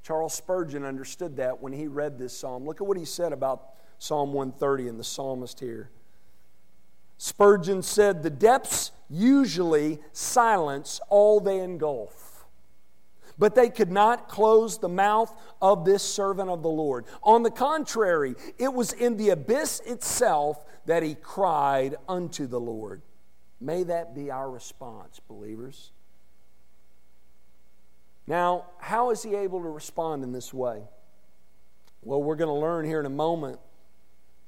Charles 0.05 0.35
Spurgeon 0.35 0.85
understood 0.85 1.37
that 1.37 1.63
when 1.63 1.73
he 1.73 1.87
read 1.87 2.19
this 2.19 2.37
psalm. 2.37 2.67
Look 2.67 2.83
at 2.83 2.87
what 2.87 2.99
he 2.99 3.07
said 3.07 3.33
about 3.33 3.71
Psalm 3.99 4.35
130 4.35 4.89
and 4.89 5.01
the 5.01 5.05
psalmist 5.05 5.61
here. 5.61 5.91
Spurgeon 7.17 7.83
said, 7.83 8.23
The 8.23 8.29
depths 8.29 8.93
usually 9.09 10.01
silence 10.13 11.01
all 11.09 11.41
they 11.41 11.59
engulf. 11.61 12.45
But 13.39 13.55
they 13.55 13.71
could 13.71 13.91
not 13.91 14.29
close 14.29 14.77
the 14.77 14.91
mouth 14.91 15.33
of 15.63 15.87
this 15.87 16.03
servant 16.03 16.51
of 16.51 16.63
the 16.63 16.69
Lord. 16.69 17.07
On 17.23 17.43
the 17.43 17.51
contrary, 17.51 18.35
it 18.59 18.75
was 18.75 18.93
in 18.93 19.17
the 19.17 19.31
abyss 19.31 19.81
itself 19.87 20.67
that 20.85 21.03
he 21.03 21.15
cried 21.15 21.97
unto 22.07 22.47
the 22.47 22.61
Lord. 22.61 23.01
May 23.59 23.85
that 23.85 24.15
be 24.15 24.31
our 24.31 24.51
response, 24.51 25.19
believers. 25.27 25.93
Now, 28.26 28.66
how 28.78 29.11
is 29.11 29.23
he 29.23 29.35
able 29.35 29.62
to 29.62 29.69
respond 29.69 30.25
in 30.25 30.33
this 30.33 30.52
way? 30.54 30.83
Well, 32.02 32.23
we're 32.23 32.37
going 32.37 32.49
to 32.49 32.61
learn 32.61 32.85
here 32.85 33.00
in 33.00 33.07
a 33.07 33.11
moment 33.11 33.59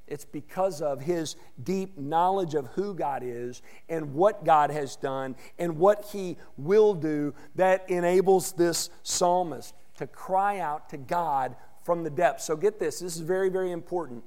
It's 0.07 0.25
because 0.25 0.81
of 0.81 1.01
his 1.01 1.37
deep 1.63 1.99
knowledge 1.99 2.55
of 2.55 2.69
who 2.69 2.95
God 2.95 3.23
is 3.25 3.61
and 3.89 4.15
what 4.15 4.45
God 4.45 4.71
has 4.71 4.95
done 4.97 5.35
and 5.59 5.79
what 5.79 6.05
he 6.13 6.37
will 6.57 6.95
do 6.95 7.35
that 7.57 7.89
enables 7.91 8.53
this 8.53 8.91
psalmist 9.03 9.75
to 9.97 10.07
cry 10.07 10.61
out 10.61 10.89
to 10.91 10.97
God 10.97 11.57
from 11.83 12.05
the 12.05 12.11
depths. 12.11 12.45
So 12.45 12.57
get 12.57 12.79
this, 12.79 13.01
this 13.01 13.17
is 13.17 13.23
very, 13.23 13.49
very 13.49 13.73
important. 13.73 14.23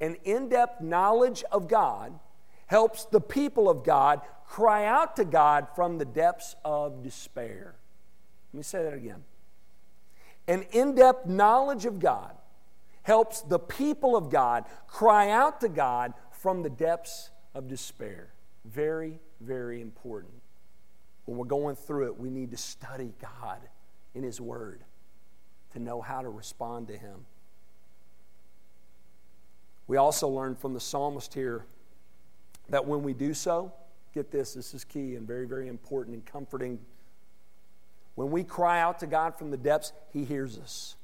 An 0.00 0.16
in 0.24 0.48
depth 0.48 0.82
knowledge 0.82 1.44
of 1.50 1.68
God 1.68 2.18
helps 2.66 3.04
the 3.06 3.20
people 3.20 3.70
of 3.70 3.84
God 3.84 4.20
cry 4.46 4.84
out 4.84 5.16
to 5.16 5.24
God 5.24 5.68
from 5.74 5.96
the 5.96 6.04
depths 6.04 6.56
of 6.64 7.02
despair. 7.02 7.76
Let 8.52 8.58
me 8.58 8.62
say 8.62 8.82
that 8.82 8.94
again. 8.94 9.24
An 10.48 10.62
in 10.72 10.94
depth 10.94 11.26
knowledge 11.26 11.86
of 11.86 11.98
God 11.98 12.34
helps 13.02 13.42
the 13.42 13.58
people 13.58 14.16
of 14.16 14.30
God 14.30 14.64
cry 14.86 15.30
out 15.30 15.60
to 15.60 15.68
God 15.68 16.12
from 16.30 16.62
the 16.62 16.70
depths 16.70 17.30
of 17.54 17.68
despair. 17.68 18.32
Very, 18.64 19.20
very 19.40 19.80
important. 19.80 20.34
When 21.24 21.36
we're 21.38 21.44
going 21.44 21.76
through 21.76 22.06
it, 22.06 22.18
we 22.18 22.30
need 22.30 22.50
to 22.50 22.56
study 22.56 23.12
God 23.20 23.60
in 24.14 24.22
His 24.22 24.40
Word 24.40 24.84
to 25.72 25.78
know 25.78 26.00
how 26.00 26.20
to 26.22 26.28
respond 26.28 26.88
to 26.88 26.96
Him. 26.96 27.24
We 29.86 29.96
also 29.96 30.28
learn 30.28 30.54
from 30.54 30.74
the 30.74 30.80
psalmist 30.80 31.34
here 31.34 31.66
that 32.68 32.86
when 32.86 33.02
we 33.02 33.14
do 33.14 33.34
so, 33.34 33.72
get 34.14 34.30
this, 34.30 34.54
this 34.54 34.74
is 34.74 34.84
key 34.84 35.16
and 35.16 35.26
very, 35.26 35.46
very 35.46 35.68
important 35.68 36.14
and 36.14 36.24
comforting. 36.24 36.78
When 38.14 38.30
we 38.30 38.44
cry 38.44 38.80
out 38.80 39.00
to 39.00 39.06
God 39.06 39.36
from 39.36 39.50
the 39.50 39.56
depths, 39.56 39.92
He 40.12 40.24
hears 40.24 40.58
us. 40.58 40.96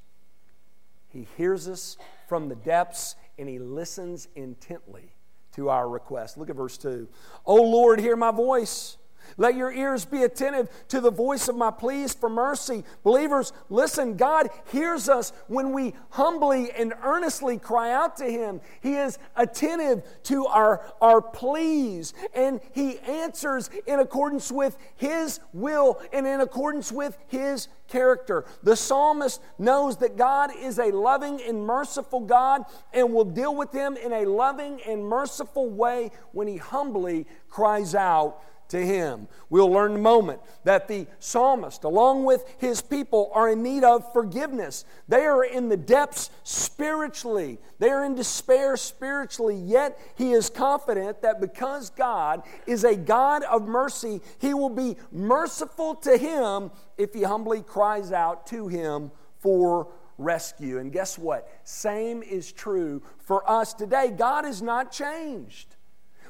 He 1.08 1.26
hears 1.36 1.68
us 1.68 1.96
from 2.28 2.48
the 2.48 2.56
depths 2.56 3.16
and 3.38 3.48
He 3.48 3.58
listens 3.58 4.28
intently 4.36 5.14
to 5.52 5.70
our 5.70 5.88
request. 5.88 6.36
Look 6.36 6.50
at 6.50 6.56
verse 6.56 6.76
2. 6.78 7.08
O 7.46 7.54
Lord, 7.54 8.00
hear 8.00 8.16
my 8.16 8.30
voice. 8.30 8.98
Let 9.36 9.56
your 9.56 9.70
ears 9.70 10.04
be 10.04 10.22
attentive 10.22 10.68
to 10.88 11.00
the 11.00 11.10
voice 11.10 11.48
of 11.48 11.56
my 11.56 11.70
pleas 11.70 12.14
for 12.14 12.28
mercy. 12.28 12.84
Believers, 13.02 13.52
listen, 13.68 14.16
God 14.16 14.48
hears 14.72 15.08
us 15.08 15.32
when 15.48 15.72
we 15.72 15.94
humbly 16.10 16.70
and 16.70 16.94
earnestly 17.02 17.58
cry 17.58 17.92
out 17.92 18.16
to 18.18 18.24
Him. 18.24 18.60
He 18.80 18.94
is 18.94 19.18
attentive 19.36 20.02
to 20.24 20.46
our, 20.46 20.80
our 21.00 21.20
pleas, 21.20 22.14
and 22.34 22.60
He 22.72 22.98
answers 23.28 23.68
in 23.86 24.00
accordance 24.00 24.50
with 24.50 24.76
His 24.96 25.40
will 25.52 26.00
and 26.12 26.26
in 26.26 26.40
accordance 26.40 26.90
with 26.90 27.18
His 27.28 27.68
character. 27.88 28.46
The 28.62 28.74
psalmist 28.74 29.42
knows 29.58 29.98
that 29.98 30.16
God 30.16 30.50
is 30.58 30.78
a 30.78 30.90
loving 30.90 31.40
and 31.42 31.66
merciful 31.66 32.20
God 32.20 32.62
and 32.92 33.12
will 33.12 33.24
deal 33.24 33.54
with 33.54 33.72
him 33.72 33.96
in 33.96 34.12
a 34.12 34.24
loving 34.24 34.80
and 34.86 35.02
merciful 35.04 35.68
way 35.68 36.10
when 36.32 36.46
he 36.46 36.58
humbly 36.58 37.26
cries 37.48 37.94
out 37.94 38.42
to 38.68 38.78
him. 38.84 39.28
We'll 39.50 39.70
learn 39.70 39.92
in 39.92 39.98
a 39.98 40.00
moment 40.00 40.40
that 40.64 40.88
the 40.88 41.06
psalmist, 41.18 41.84
along 41.84 42.24
with 42.24 42.44
his 42.58 42.80
people, 42.80 43.30
are 43.34 43.48
in 43.48 43.62
need 43.62 43.84
of 43.84 44.12
forgiveness. 44.12 44.84
They 45.08 45.24
are 45.24 45.44
in 45.44 45.68
the 45.68 45.76
depths 45.76 46.30
spiritually, 46.44 47.58
they 47.78 47.88
are 47.90 48.04
in 48.04 48.14
despair 48.14 48.76
spiritually, 48.76 49.56
yet 49.56 49.98
he 50.16 50.32
is 50.32 50.50
confident 50.50 51.22
that 51.22 51.40
because 51.40 51.90
God 51.90 52.42
is 52.66 52.84
a 52.84 52.96
God 52.96 53.42
of 53.44 53.66
mercy, 53.66 54.20
he 54.38 54.54
will 54.54 54.70
be 54.70 54.96
merciful 55.10 55.94
to 55.96 56.16
him 56.16 56.70
if 56.96 57.14
he 57.14 57.22
humbly 57.22 57.62
cries 57.62 58.12
out 58.12 58.46
to 58.48 58.68
him 58.68 59.10
for 59.38 59.88
rescue. 60.18 60.78
And 60.78 60.92
guess 60.92 61.16
what? 61.16 61.48
Same 61.64 62.22
is 62.22 62.52
true 62.52 63.02
for 63.18 63.48
us 63.48 63.72
today. 63.72 64.12
God 64.16 64.44
is 64.44 64.60
not 64.60 64.92
changed. 64.92 65.76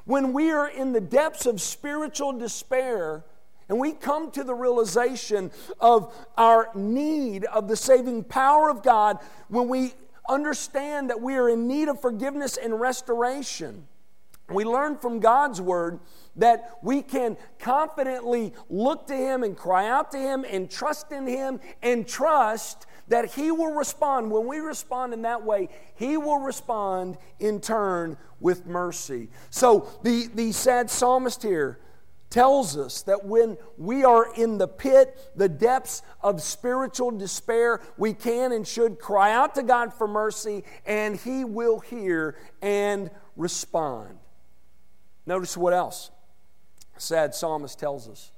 When 0.09 0.33
we 0.33 0.51
are 0.53 0.67
in 0.67 0.95
the 0.95 1.03
depths 1.03 1.45
of 1.45 1.61
spiritual 1.61 2.33
despair, 2.33 3.27
and 3.69 3.79
we 3.79 3.93
come 3.93 4.31
to 4.31 4.43
the 4.43 4.55
realization 4.55 5.51
of 5.81 6.15
our 6.39 6.71
need 6.75 7.45
of 7.45 7.69
the 7.69 7.77
saving 7.77 8.25
power 8.25 8.71
of 8.71 8.83
God, 8.83 9.19
when 9.49 9.69
we 9.69 9.93
understand 10.27 11.11
that 11.11 11.21
we 11.21 11.35
are 11.37 11.51
in 11.51 11.69
need 11.69 11.89
of 11.89 12.01
forgiveness 12.01 12.57
and 12.57 12.81
restoration, 12.81 13.87
we 14.51 14.65
learn 14.65 14.97
from 14.97 15.21
God's 15.21 15.61
word 15.61 16.01
that 16.37 16.79
we 16.83 17.03
can 17.03 17.37
confidently 17.59 18.55
look 18.71 19.07
to 19.09 19.15
Him 19.15 19.43
and 19.43 19.57
cry 19.57 19.89
out 19.89 20.11
to 20.13 20.19
Him 20.19 20.45
and 20.49 20.71
trust 20.71 21.13
in 21.13 21.27
Him 21.27 21.61
and 21.83 22.07
trust 22.09 22.87
that 23.09 23.35
He 23.35 23.51
will 23.51 23.75
respond. 23.75 24.31
When 24.31 24.47
we 24.47 24.59
respond 24.59 25.13
in 25.13 25.23
that 25.23 25.45
way, 25.45 25.69
He 25.95 26.17
will 26.17 26.39
respond 26.39 27.19
in 27.39 27.61
turn 27.61 28.17
with 28.41 28.67
mercy. 28.67 29.29
So 29.51 29.89
the, 30.03 30.29
the 30.35 30.53
sad 30.53 30.91
psalmist 30.91 31.43
here 31.43 31.81
tells 32.31 32.77
us 32.77 33.03
that 33.03 33.25
when 33.25 33.57
we 33.77 34.05
are 34.05 34.35
in 34.35 34.59
the 34.59 34.69
pit, 34.69 35.31
the 35.35 35.49
depths 35.49 36.03
of 36.23 36.43
spiritual 36.43 37.11
despair, 37.11 37.81
we 37.97 38.13
can 38.13 38.53
and 38.53 38.67
should 38.67 38.99
cry 38.99 39.33
out 39.33 39.55
to 39.55 39.63
God 39.63 39.93
for 39.93 40.07
mercy, 40.07 40.65
and 40.87 41.17
He 41.17 41.45
will 41.45 41.81
hear 41.81 42.37
and 42.63 43.11
respond. 43.37 44.19
Notice 45.29 45.59
what 45.59 45.75
else? 45.75 46.11
Sad 46.97 47.35
psalmist 47.35 47.79
tells 47.79 48.09
us. 48.09 48.33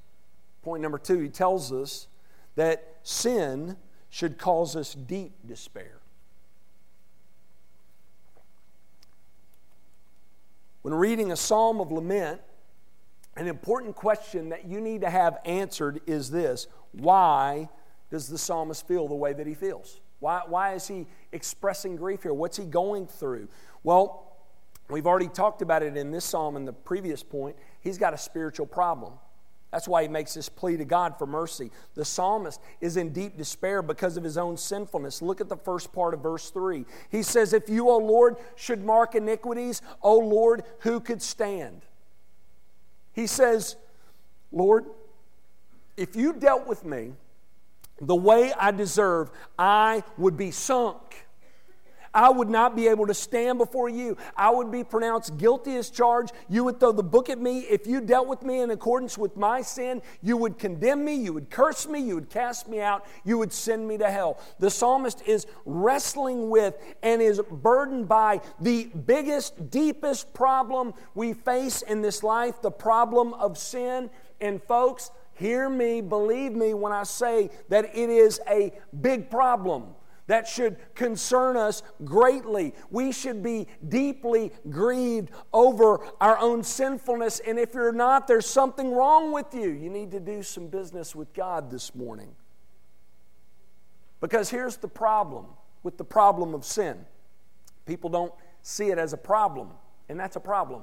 Point 0.62 0.82
number 0.82 0.98
two, 0.98 1.20
he 1.20 1.28
tells 1.28 1.72
us 1.72 2.08
that 2.56 2.96
sin 3.04 3.76
should 4.08 4.38
cause 4.38 4.74
us 4.74 4.94
deep 4.94 5.32
despair. 5.46 6.00
When 10.82 10.92
reading 10.92 11.30
a 11.30 11.36
psalm 11.36 11.80
of 11.80 11.92
lament, 11.92 12.40
an 13.36 13.46
important 13.46 13.94
question 13.94 14.48
that 14.48 14.64
you 14.64 14.80
need 14.80 15.02
to 15.02 15.10
have 15.10 15.38
answered 15.44 16.00
is 16.08 16.32
this 16.32 16.66
Why 16.90 17.68
does 18.10 18.26
the 18.26 18.36
psalmist 18.36 18.88
feel 18.88 19.06
the 19.06 19.14
way 19.14 19.32
that 19.32 19.46
he 19.46 19.54
feels? 19.54 20.00
Why, 20.18 20.42
why 20.44 20.74
is 20.74 20.88
he 20.88 21.06
expressing 21.30 21.94
grief 21.94 22.24
here? 22.24 22.34
What's 22.34 22.56
he 22.56 22.64
going 22.64 23.06
through? 23.06 23.46
Well, 23.84 24.29
we've 24.90 25.06
already 25.06 25.28
talked 25.28 25.62
about 25.62 25.82
it 25.82 25.96
in 25.96 26.10
this 26.10 26.24
psalm 26.24 26.56
in 26.56 26.64
the 26.64 26.72
previous 26.72 27.22
point. 27.22 27.56
He's 27.80 27.98
got 27.98 28.14
a 28.14 28.18
spiritual 28.18 28.66
problem. 28.66 29.12
That's 29.70 29.86
why 29.86 30.02
he 30.02 30.08
makes 30.08 30.34
this 30.34 30.48
plea 30.48 30.76
to 30.78 30.84
God 30.84 31.16
for 31.16 31.26
mercy. 31.26 31.70
The 31.94 32.04
psalmist 32.04 32.60
is 32.80 32.96
in 32.96 33.12
deep 33.12 33.36
despair 33.36 33.82
because 33.82 34.16
of 34.16 34.24
his 34.24 34.36
own 34.36 34.56
sinfulness. 34.56 35.22
Look 35.22 35.40
at 35.40 35.48
the 35.48 35.56
first 35.56 35.92
part 35.92 36.12
of 36.12 36.20
verse 36.20 36.50
3. 36.50 36.84
He 37.08 37.22
says, 37.22 37.52
If 37.52 37.68
you, 37.68 37.88
O 37.88 37.98
Lord, 37.98 38.36
should 38.56 38.84
mark 38.84 39.14
iniquities, 39.14 39.80
O 40.02 40.18
Lord, 40.18 40.64
who 40.80 40.98
could 40.98 41.22
stand? 41.22 41.82
He 43.12 43.28
says, 43.28 43.76
Lord, 44.50 44.86
if 45.96 46.16
you 46.16 46.32
dealt 46.32 46.66
with 46.66 46.84
me 46.84 47.12
the 48.00 48.16
way 48.16 48.52
I 48.58 48.72
deserve, 48.72 49.30
I 49.56 50.02
would 50.18 50.36
be 50.36 50.50
sunk. 50.50 51.26
I 52.12 52.30
would 52.30 52.48
not 52.48 52.74
be 52.74 52.88
able 52.88 53.06
to 53.06 53.14
stand 53.14 53.58
before 53.58 53.88
you. 53.88 54.16
I 54.36 54.50
would 54.50 54.70
be 54.70 54.82
pronounced 54.82 55.36
guilty 55.36 55.76
as 55.76 55.90
charged. 55.90 56.32
You 56.48 56.64
would 56.64 56.80
throw 56.80 56.92
the 56.92 57.02
book 57.02 57.30
at 57.30 57.38
me. 57.38 57.60
If 57.60 57.86
you 57.86 58.00
dealt 58.00 58.26
with 58.26 58.42
me 58.42 58.60
in 58.60 58.70
accordance 58.70 59.16
with 59.16 59.36
my 59.36 59.62
sin, 59.62 60.02
you 60.22 60.36
would 60.36 60.58
condemn 60.58 61.04
me, 61.04 61.14
you 61.14 61.32
would 61.32 61.50
curse 61.50 61.86
me, 61.86 62.00
you 62.00 62.16
would 62.16 62.30
cast 62.30 62.68
me 62.68 62.80
out, 62.80 63.06
you 63.24 63.38
would 63.38 63.52
send 63.52 63.86
me 63.86 63.96
to 63.98 64.10
hell. 64.10 64.40
The 64.58 64.70
psalmist 64.70 65.22
is 65.26 65.46
wrestling 65.64 66.50
with 66.50 66.76
and 67.02 67.22
is 67.22 67.40
burdened 67.50 68.08
by 68.08 68.40
the 68.60 68.84
biggest, 68.84 69.70
deepest 69.70 70.34
problem 70.34 70.94
we 71.14 71.32
face 71.32 71.82
in 71.82 72.02
this 72.02 72.22
life 72.22 72.60
the 72.60 72.70
problem 72.70 73.34
of 73.34 73.56
sin. 73.56 74.10
And 74.40 74.62
folks, 74.62 75.10
hear 75.34 75.68
me, 75.68 76.00
believe 76.00 76.52
me 76.52 76.74
when 76.74 76.92
I 76.92 77.04
say 77.04 77.50
that 77.68 77.84
it 77.94 78.10
is 78.10 78.40
a 78.48 78.72
big 79.00 79.30
problem 79.30 79.94
that 80.30 80.46
should 80.46 80.76
concern 80.94 81.56
us 81.56 81.82
greatly. 82.04 82.72
We 82.88 83.10
should 83.10 83.42
be 83.42 83.66
deeply 83.88 84.52
grieved 84.70 85.30
over 85.52 86.06
our 86.20 86.38
own 86.38 86.62
sinfulness. 86.62 87.40
And 87.40 87.58
if 87.58 87.74
you're 87.74 87.90
not, 87.90 88.28
there's 88.28 88.46
something 88.46 88.92
wrong 88.92 89.32
with 89.32 89.52
you. 89.52 89.70
You 89.70 89.90
need 89.90 90.12
to 90.12 90.20
do 90.20 90.44
some 90.44 90.68
business 90.68 91.16
with 91.16 91.32
God 91.34 91.68
this 91.68 91.96
morning. 91.96 92.36
Because 94.20 94.50
here's 94.50 94.76
the 94.76 94.86
problem 94.86 95.46
with 95.82 95.98
the 95.98 96.04
problem 96.04 96.54
of 96.54 96.64
sin 96.64 97.04
people 97.84 98.08
don't 98.08 98.32
see 98.62 98.90
it 98.90 98.98
as 98.98 99.12
a 99.12 99.16
problem, 99.16 99.70
and 100.08 100.20
that's 100.20 100.36
a 100.36 100.40
problem. 100.40 100.82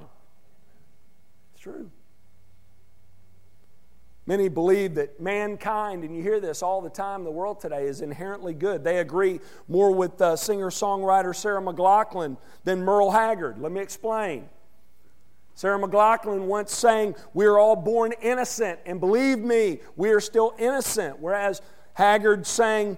It's 1.54 1.62
true. 1.62 1.90
Many 4.28 4.50
believe 4.50 4.96
that 4.96 5.22
mankind, 5.22 6.04
and 6.04 6.14
you 6.14 6.22
hear 6.22 6.42
this 6.42 6.62
all 6.62 6.82
the 6.82 6.90
time 6.90 7.24
the 7.24 7.32
world 7.32 7.62
today, 7.62 7.86
is 7.86 8.02
inherently 8.02 8.54
good. 8.54 8.84
They 8.84 8.98
agree 8.98 9.40
more 9.70 9.96
with 9.96 10.22
uh, 10.22 10.36
singer 10.36 10.70
songwriter 10.70 11.34
Sarah 11.34 11.62
McLachlan 11.62 12.36
than 12.66 12.84
Merle 12.84 13.12
Haggard. 13.12 13.58
Let 13.58 13.72
me 13.72 13.80
explain. 13.80 14.50
Sarah 15.56 15.80
McLachlan 15.80 16.42
once 16.42 16.76
sang, 16.76 17.16
We 17.34 17.46
are 17.46 17.58
all 17.58 17.78
born 17.78 18.14
innocent, 18.22 18.82
and 18.86 19.00
believe 19.00 19.40
me, 19.40 19.80
we 19.96 20.10
are 20.10 20.20
still 20.20 20.54
innocent. 20.60 21.20
Whereas 21.20 21.62
Haggard 21.94 22.46
sang, 22.46 22.98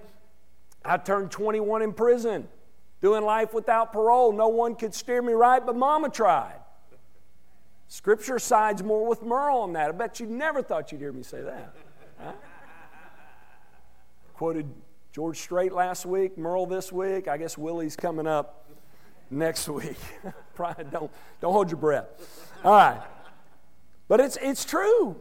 I 0.84 0.96
turned 0.96 1.30
21 1.30 1.82
in 1.82 1.92
prison. 1.92 2.48
Doing 3.00 3.24
life 3.24 3.54
without 3.54 3.92
parole. 3.92 4.32
No 4.32 4.48
one 4.48 4.74
could 4.74 4.94
steer 4.94 5.22
me 5.22 5.32
right, 5.32 5.64
but 5.64 5.76
mama 5.76 6.10
tried. 6.10 6.59
Scripture 7.90 8.38
sides 8.38 8.84
more 8.84 9.04
with 9.04 9.20
Merle 9.24 9.62
on 9.62 9.72
that. 9.72 9.88
I 9.88 9.92
bet 9.92 10.20
you 10.20 10.26
never 10.26 10.62
thought 10.62 10.92
you'd 10.92 11.00
hear 11.00 11.10
me 11.12 11.24
say 11.24 11.42
that. 11.42 11.74
Huh? 12.20 12.32
Quoted 14.32 14.72
George 15.12 15.36
Strait 15.40 15.72
last 15.72 16.06
week, 16.06 16.38
Merle 16.38 16.66
this 16.66 16.92
week. 16.92 17.26
I 17.26 17.36
guess 17.36 17.58
Willie's 17.58 17.96
coming 17.96 18.28
up 18.28 18.70
next 19.28 19.68
week. 19.68 19.96
Don't, 20.56 21.10
don't 21.40 21.52
hold 21.52 21.70
your 21.70 21.78
breath. 21.78 22.06
All 22.62 22.72
right. 22.72 23.00
But 24.06 24.20
it's, 24.20 24.36
it's 24.40 24.64
true. 24.64 25.16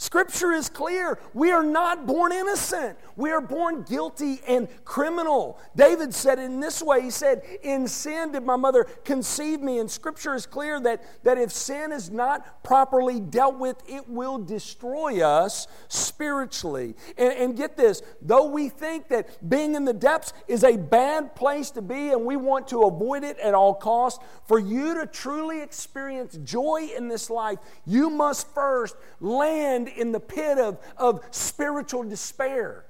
Scripture 0.00 0.52
is 0.52 0.70
clear. 0.70 1.18
We 1.34 1.52
are 1.52 1.62
not 1.62 2.06
born 2.06 2.32
innocent. 2.32 2.98
We 3.16 3.32
are 3.32 3.42
born 3.42 3.82
guilty 3.82 4.40
and 4.48 4.66
criminal. 4.86 5.60
David 5.76 6.14
said 6.14 6.38
it 6.38 6.44
in 6.44 6.58
this 6.58 6.80
way 6.80 7.02
He 7.02 7.10
said, 7.10 7.42
In 7.62 7.86
sin 7.86 8.32
did 8.32 8.42
my 8.42 8.56
mother 8.56 8.84
conceive 9.04 9.60
me. 9.60 9.78
And 9.78 9.90
Scripture 9.90 10.34
is 10.34 10.46
clear 10.46 10.80
that, 10.80 11.02
that 11.22 11.36
if 11.36 11.52
sin 11.52 11.92
is 11.92 12.10
not 12.10 12.64
properly 12.64 13.20
dealt 13.20 13.58
with, 13.58 13.76
it 13.86 14.08
will 14.08 14.38
destroy 14.38 15.20
us 15.20 15.66
spiritually. 15.88 16.94
And, 17.18 17.34
and 17.34 17.56
get 17.56 17.76
this 17.76 18.02
though 18.22 18.46
we 18.46 18.70
think 18.70 19.08
that 19.08 19.50
being 19.50 19.74
in 19.74 19.84
the 19.84 19.92
depths 19.92 20.32
is 20.48 20.64
a 20.64 20.78
bad 20.78 21.36
place 21.36 21.70
to 21.72 21.82
be 21.82 22.08
and 22.08 22.24
we 22.24 22.36
want 22.36 22.68
to 22.68 22.84
avoid 22.84 23.22
it 23.22 23.38
at 23.38 23.52
all 23.52 23.74
costs, 23.74 24.24
for 24.48 24.58
you 24.58 24.94
to 24.94 25.06
truly 25.06 25.60
experience 25.60 26.38
joy 26.42 26.88
in 26.96 27.08
this 27.08 27.28
life, 27.28 27.58
you 27.84 28.08
must 28.08 28.48
first 28.54 28.96
land 29.20 29.89
in 29.96 30.12
the 30.12 30.20
pit 30.20 30.58
of, 30.58 30.78
of 30.96 31.24
spiritual 31.30 32.02
despair. 32.04 32.84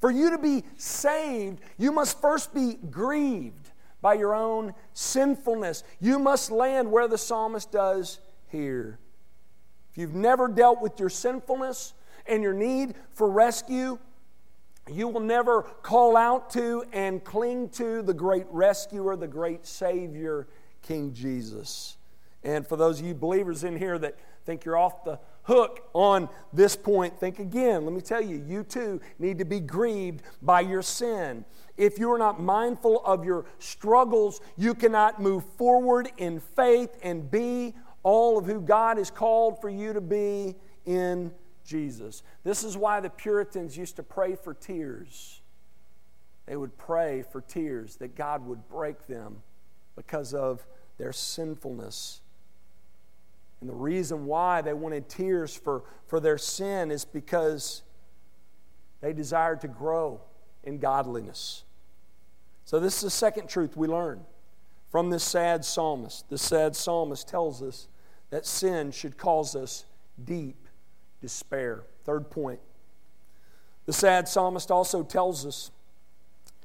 For 0.00 0.10
you 0.10 0.30
to 0.30 0.38
be 0.38 0.64
saved, 0.76 1.60
you 1.78 1.90
must 1.90 2.20
first 2.20 2.54
be 2.54 2.74
grieved 2.90 3.70
by 4.02 4.14
your 4.14 4.34
own 4.34 4.74
sinfulness. 4.92 5.82
You 6.00 6.18
must 6.18 6.50
land 6.50 6.90
where 6.90 7.08
the 7.08 7.18
psalmist 7.18 7.72
does 7.72 8.20
here. 8.48 8.98
If 9.90 9.98
you've 9.98 10.14
never 10.14 10.48
dealt 10.48 10.82
with 10.82 11.00
your 11.00 11.08
sinfulness 11.08 11.94
and 12.26 12.42
your 12.42 12.52
need 12.52 12.94
for 13.12 13.30
rescue, 13.30 13.98
you 14.88 15.08
will 15.08 15.20
never 15.20 15.62
call 15.62 16.16
out 16.16 16.50
to 16.50 16.84
and 16.92 17.24
cling 17.24 17.70
to 17.70 18.02
the 18.02 18.14
great 18.14 18.46
rescuer, 18.50 19.16
the 19.16 19.26
great 19.26 19.66
Savior, 19.66 20.46
King 20.82 21.12
Jesus. 21.12 21.96
And 22.44 22.66
for 22.66 22.76
those 22.76 23.00
of 23.00 23.06
you 23.06 23.14
believers 23.14 23.64
in 23.64 23.76
here 23.76 23.98
that 23.98 24.16
think 24.44 24.64
you're 24.64 24.76
off 24.76 25.02
the 25.04 25.18
hook 25.46 25.88
on 25.92 26.28
this 26.52 26.74
point, 26.74 27.18
think 27.18 27.38
again. 27.38 27.84
Let 27.84 27.94
me 27.94 28.00
tell 28.00 28.20
you, 28.20 28.42
you 28.46 28.64
too 28.64 29.00
need 29.18 29.38
to 29.38 29.44
be 29.44 29.60
grieved 29.60 30.22
by 30.42 30.60
your 30.60 30.82
sin. 30.82 31.44
If 31.76 31.98
you 31.98 32.10
are 32.12 32.18
not 32.18 32.40
mindful 32.40 33.04
of 33.04 33.24
your 33.24 33.46
struggles, 33.58 34.40
you 34.56 34.74
cannot 34.74 35.22
move 35.22 35.44
forward 35.56 36.10
in 36.16 36.40
faith 36.40 36.96
and 37.02 37.30
be 37.30 37.74
all 38.02 38.38
of 38.38 38.46
who 38.46 38.60
God 38.60 38.98
has 38.98 39.10
called 39.10 39.60
for 39.60 39.68
you 39.68 39.92
to 39.92 40.00
be 40.00 40.56
in 40.84 41.32
Jesus. 41.64 42.22
This 42.42 42.64
is 42.64 42.76
why 42.76 43.00
the 43.00 43.10
Puritans 43.10 43.76
used 43.76 43.96
to 43.96 44.02
pray 44.02 44.34
for 44.34 44.52
tears. 44.52 45.42
They 46.46 46.56
would 46.56 46.76
pray 46.76 47.22
for 47.30 47.40
tears 47.40 47.96
that 47.96 48.16
God 48.16 48.44
would 48.46 48.68
break 48.68 49.06
them 49.06 49.42
because 49.94 50.34
of 50.34 50.66
their 50.98 51.12
sinfulness 51.12 52.20
and 53.60 53.70
the 53.70 53.74
reason 53.74 54.26
why 54.26 54.60
they 54.60 54.72
wanted 54.74 55.08
tears 55.08 55.54
for, 55.54 55.84
for 56.06 56.20
their 56.20 56.38
sin 56.38 56.90
is 56.90 57.04
because 57.04 57.82
they 59.00 59.12
desired 59.12 59.60
to 59.62 59.68
grow 59.68 60.20
in 60.62 60.78
godliness. 60.78 61.64
So, 62.64 62.80
this 62.80 62.96
is 62.96 63.02
the 63.02 63.10
second 63.10 63.48
truth 63.48 63.76
we 63.76 63.86
learn 63.86 64.24
from 64.90 65.10
this 65.10 65.24
sad 65.24 65.64
psalmist. 65.64 66.28
The 66.28 66.38
sad 66.38 66.74
psalmist 66.74 67.28
tells 67.28 67.62
us 67.62 67.88
that 68.30 68.44
sin 68.44 68.90
should 68.90 69.16
cause 69.16 69.54
us 69.54 69.84
deep 70.22 70.66
despair. 71.20 71.84
Third 72.04 72.30
point. 72.30 72.60
The 73.86 73.92
sad 73.92 74.28
psalmist 74.28 74.70
also 74.70 75.02
tells 75.02 75.46
us 75.46 75.70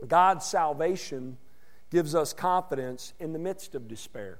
God's 0.07 0.45
salvation 0.45 1.38
gives 1.91 2.15
us 2.15 2.33
confidence 2.33 3.13
in 3.19 3.33
the 3.33 3.39
midst 3.39 3.75
of 3.75 3.88
despair. 3.88 4.39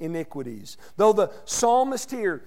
iniquities. 0.00 0.76
Though 0.96 1.12
the 1.12 1.32
psalmist 1.44 2.10
here 2.10 2.44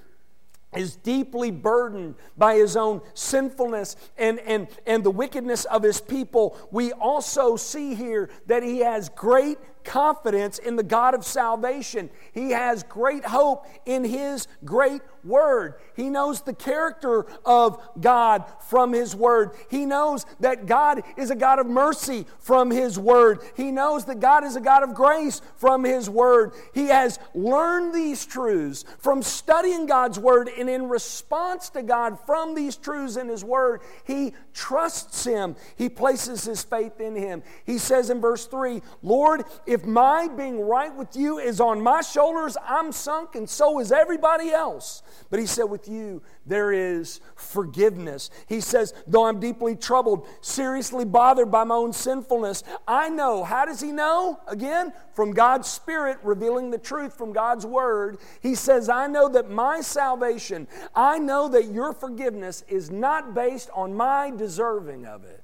is 0.76 0.96
deeply 0.96 1.52
burdened 1.52 2.16
by 2.38 2.56
his 2.56 2.78
own 2.78 3.02
sinfulness 3.14 3.98
and, 4.18 4.40
and, 4.40 4.68
and 4.88 5.04
the 5.04 5.12
wickedness 5.12 5.66
of 5.66 5.84
his 5.84 6.00
people, 6.00 6.58
we 6.72 6.94
also 6.94 7.58
see 7.58 7.94
here 7.94 8.30
that 8.48 8.64
he 8.64 8.80
has 8.80 9.10
great 9.10 9.58
confidence 9.84 10.58
in 10.58 10.76
the 10.76 10.84
God 10.84 11.14
of 11.14 11.26
salvation. 11.26 12.10
He 12.34 12.52
has 12.52 12.84
great 12.84 13.26
hope 13.26 13.66
in 13.86 14.04
His 14.04 14.48
great 14.64 15.02
Word. 15.24 15.76
He 15.96 16.10
knows 16.10 16.42
the 16.42 16.54
character 16.54 17.26
of 17.46 17.80
God 18.00 18.46
from 18.68 18.94
His 18.94 19.16
Word. 19.16 19.52
He 19.70 19.86
knows 19.86 20.26
that 20.40 20.66
God 20.66 21.04
is 21.18 21.30
a 21.30 21.36
God 21.36 21.60
of 21.60 21.68
mercy 21.68 22.26
from 22.40 22.72
His 22.72 22.98
Word. 22.98 23.40
He 23.56 23.72
knows 23.72 24.06
that 24.06 24.20
God 24.20 24.44
is 24.44 24.56
a 24.56 24.62
God 24.62 24.84
of 24.84 24.94
grace 24.94 25.42
from 25.58 25.84
His 25.84 26.10
Word. 26.10 26.54
He 26.74 26.88
has 26.88 27.20
learned 27.36 27.94
these 27.94 28.26
truths 28.26 28.84
from 29.00 29.22
studying 29.22 29.86
God's 29.86 30.18
Word, 30.18 30.50
and 30.58 30.70
in 30.70 30.90
response 30.90 31.70
to 31.72 31.84
God 31.84 32.20
from 32.26 32.56
these 32.56 32.76
truths 32.76 33.16
in 33.16 33.28
His 33.28 33.44
Word, 33.44 33.82
he 34.06 34.34
trusts 34.54 35.24
Him. 35.24 35.56
He 35.76 35.90
places 35.90 36.44
his 36.44 36.64
faith 36.64 37.00
in 37.00 37.16
Him. 37.16 37.44
He 37.66 37.78
says 37.78 38.10
in 38.10 38.22
verse 38.22 38.46
3 38.46 38.82
Lord, 39.02 39.44
if 39.72 39.86
my 39.86 40.28
being 40.28 40.62
right 40.62 40.94
with 40.94 41.16
you 41.16 41.40
is 41.40 41.62
on 41.62 41.82
my 41.82 42.02
shoulders, 42.02 42.58
I'm 42.68 42.92
sunk, 42.92 43.36
and 43.36 43.50
so 43.50 43.80
is 43.80 43.92
everybody 43.92 44.52
else. 44.52 45.02
But 45.30 45.40
he 45.40 45.46
said, 45.46 45.64
With 45.64 45.88
you, 45.88 46.22
there 46.46 46.74
is 46.74 47.22
forgiveness. 47.36 48.30
He 48.48 48.60
says, 48.60 48.94
Though 49.08 49.26
I'm 49.26 49.40
deeply 49.40 49.76
troubled, 49.76 50.28
seriously 50.42 51.06
bothered 51.06 51.50
by 51.50 51.64
my 51.64 51.76
own 51.76 51.94
sinfulness, 51.94 52.64
I 52.88 53.10
know. 53.10 53.44
How 53.44 53.66
does 53.66 53.80
he 53.80 53.92
know? 53.92 54.40
Again, 54.48 54.92
from 55.14 55.32
God's 55.32 55.70
Spirit 55.70 56.18
revealing 56.24 56.72
the 56.72 56.78
truth 56.78 57.18
from 57.18 57.32
God's 57.32 57.66
Word. 57.66 58.18
He 58.42 58.56
says, 58.56 58.90
I 58.90 59.08
know 59.08 59.30
that 59.30 59.50
my 59.50 59.82
salvation, 59.82 60.68
I 60.94 61.18
know 61.18 61.48
that 61.50 61.72
your 61.72 61.94
forgiveness 61.94 62.64
is 62.68 62.92
not 62.92 63.34
based 63.34 63.70
on 63.74 63.94
my 63.94 64.32
deserving 64.32 65.06
of 65.06 65.24
it. 65.24 65.44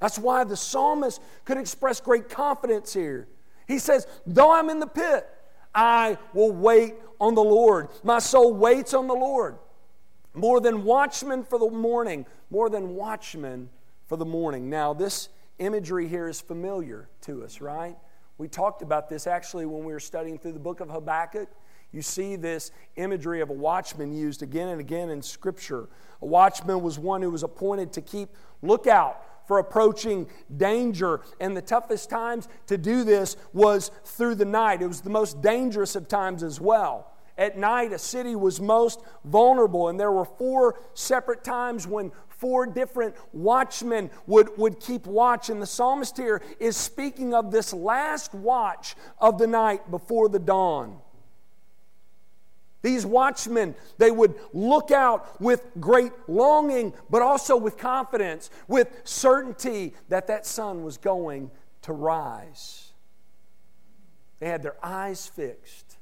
That's 0.00 0.18
why 0.18 0.44
the 0.44 0.56
psalmist 0.56 1.20
could 1.44 1.58
express 1.58 2.00
great 2.00 2.28
confidence 2.28 2.92
here. 2.92 3.28
He 3.68 3.78
says, 3.78 4.06
Though 4.26 4.50
I'm 4.50 4.70
in 4.70 4.80
the 4.80 4.86
pit, 4.86 5.28
I 5.74 6.18
will 6.32 6.50
wait 6.50 6.94
on 7.20 7.34
the 7.34 7.44
Lord. 7.44 7.88
My 8.02 8.18
soul 8.18 8.52
waits 8.52 8.94
on 8.94 9.06
the 9.06 9.14
Lord. 9.14 9.58
More 10.34 10.60
than 10.60 10.84
watchmen 10.84 11.44
for 11.44 11.58
the 11.58 11.70
morning, 11.70 12.24
more 12.50 12.70
than 12.70 12.94
watchmen 12.94 13.68
for 14.06 14.16
the 14.16 14.24
morning. 14.24 14.70
Now, 14.70 14.94
this 14.94 15.28
imagery 15.58 16.08
here 16.08 16.28
is 16.28 16.40
familiar 16.40 17.08
to 17.22 17.44
us, 17.44 17.60
right? 17.60 17.96
We 18.38 18.48
talked 18.48 18.80
about 18.82 19.08
this 19.08 19.26
actually 19.26 19.66
when 19.66 19.84
we 19.84 19.92
were 19.92 20.00
studying 20.00 20.38
through 20.38 20.52
the 20.52 20.60
book 20.60 20.80
of 20.80 20.88
Habakkuk. 20.88 21.48
You 21.92 22.02
see 22.02 22.36
this 22.36 22.70
imagery 22.96 23.40
of 23.40 23.50
a 23.50 23.52
watchman 23.52 24.12
used 24.12 24.42
again 24.42 24.68
and 24.68 24.80
again 24.80 25.10
in 25.10 25.20
Scripture. 25.20 25.88
A 26.22 26.26
watchman 26.26 26.80
was 26.80 26.98
one 26.98 27.20
who 27.20 27.30
was 27.30 27.42
appointed 27.42 27.92
to 27.94 28.00
keep 28.00 28.30
lookout 28.62 29.22
for 29.46 29.58
approaching 29.58 30.28
danger. 30.56 31.20
And 31.40 31.56
the 31.56 31.62
toughest 31.62 32.10
times 32.10 32.48
to 32.66 32.78
do 32.78 33.04
this 33.04 33.36
was 33.52 33.90
through 34.04 34.36
the 34.36 34.44
night. 34.44 34.82
It 34.82 34.86
was 34.86 35.00
the 35.00 35.10
most 35.10 35.42
dangerous 35.42 35.96
of 35.96 36.08
times 36.08 36.42
as 36.42 36.60
well. 36.60 37.12
At 37.38 37.56
night, 37.56 37.92
a 37.92 37.98
city 37.98 38.36
was 38.36 38.60
most 38.60 39.00
vulnerable, 39.24 39.88
and 39.88 39.98
there 39.98 40.12
were 40.12 40.26
four 40.26 40.78
separate 40.92 41.42
times 41.42 41.86
when 41.86 42.12
four 42.28 42.66
different 42.66 43.14
watchmen 43.32 44.10
would, 44.26 44.56
would 44.58 44.78
keep 44.78 45.06
watch. 45.06 45.48
And 45.48 45.60
the 45.60 45.66
psalmist 45.66 46.18
here 46.18 46.42
is 46.58 46.76
speaking 46.76 47.32
of 47.32 47.50
this 47.50 47.72
last 47.72 48.34
watch 48.34 48.94
of 49.18 49.38
the 49.38 49.46
night 49.46 49.90
before 49.90 50.28
the 50.28 50.38
dawn. 50.38 50.98
These 52.82 53.04
watchmen, 53.04 53.74
they 53.98 54.10
would 54.10 54.34
look 54.52 54.90
out 54.90 55.40
with 55.40 55.66
great 55.78 56.12
longing, 56.28 56.94
but 57.10 57.20
also 57.20 57.56
with 57.56 57.76
confidence, 57.76 58.50
with 58.68 58.88
certainty 59.04 59.94
that 60.08 60.26
that 60.28 60.46
sun 60.46 60.82
was 60.82 60.96
going 60.96 61.50
to 61.82 61.92
rise. 61.92 62.92
They 64.38 64.48
had 64.48 64.62
their 64.62 64.76
eyes 64.82 65.26
fixed 65.26 65.98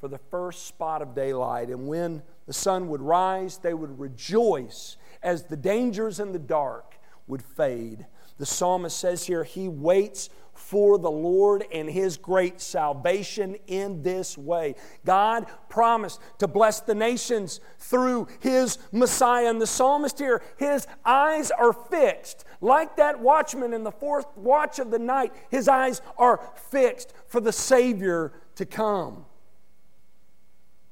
for 0.00 0.08
the 0.08 0.18
first 0.18 0.66
spot 0.66 1.02
of 1.02 1.14
daylight. 1.14 1.68
And 1.68 1.86
when 1.86 2.22
the 2.46 2.52
sun 2.52 2.88
would 2.88 3.02
rise, 3.02 3.58
they 3.58 3.74
would 3.74 3.98
rejoice 3.98 4.96
as 5.22 5.44
the 5.44 5.56
dangers 5.56 6.20
in 6.20 6.32
the 6.32 6.38
dark 6.38 6.98
would 7.26 7.42
fade. 7.42 8.06
The 8.40 8.46
psalmist 8.46 8.96
says 8.96 9.26
here, 9.26 9.44
He 9.44 9.68
waits 9.68 10.30
for 10.54 10.96
the 10.96 11.10
Lord 11.10 11.62
and 11.70 11.90
His 11.90 12.16
great 12.16 12.58
salvation 12.58 13.56
in 13.66 14.02
this 14.02 14.38
way. 14.38 14.76
God 15.04 15.44
promised 15.68 16.20
to 16.38 16.48
bless 16.48 16.80
the 16.80 16.94
nations 16.94 17.60
through 17.78 18.28
His 18.40 18.78
Messiah. 18.92 19.50
And 19.50 19.60
the 19.60 19.66
psalmist 19.66 20.18
here, 20.18 20.42
his 20.56 20.86
eyes 21.04 21.50
are 21.50 21.74
fixed. 21.74 22.46
Like 22.62 22.96
that 22.96 23.20
watchman 23.20 23.74
in 23.74 23.84
the 23.84 23.92
fourth 23.92 24.34
watch 24.38 24.78
of 24.78 24.90
the 24.90 24.98
night, 24.98 25.34
his 25.50 25.68
eyes 25.68 26.00
are 26.16 26.40
fixed 26.70 27.12
for 27.26 27.42
the 27.42 27.52
Savior 27.52 28.32
to 28.54 28.64
come. 28.64 29.26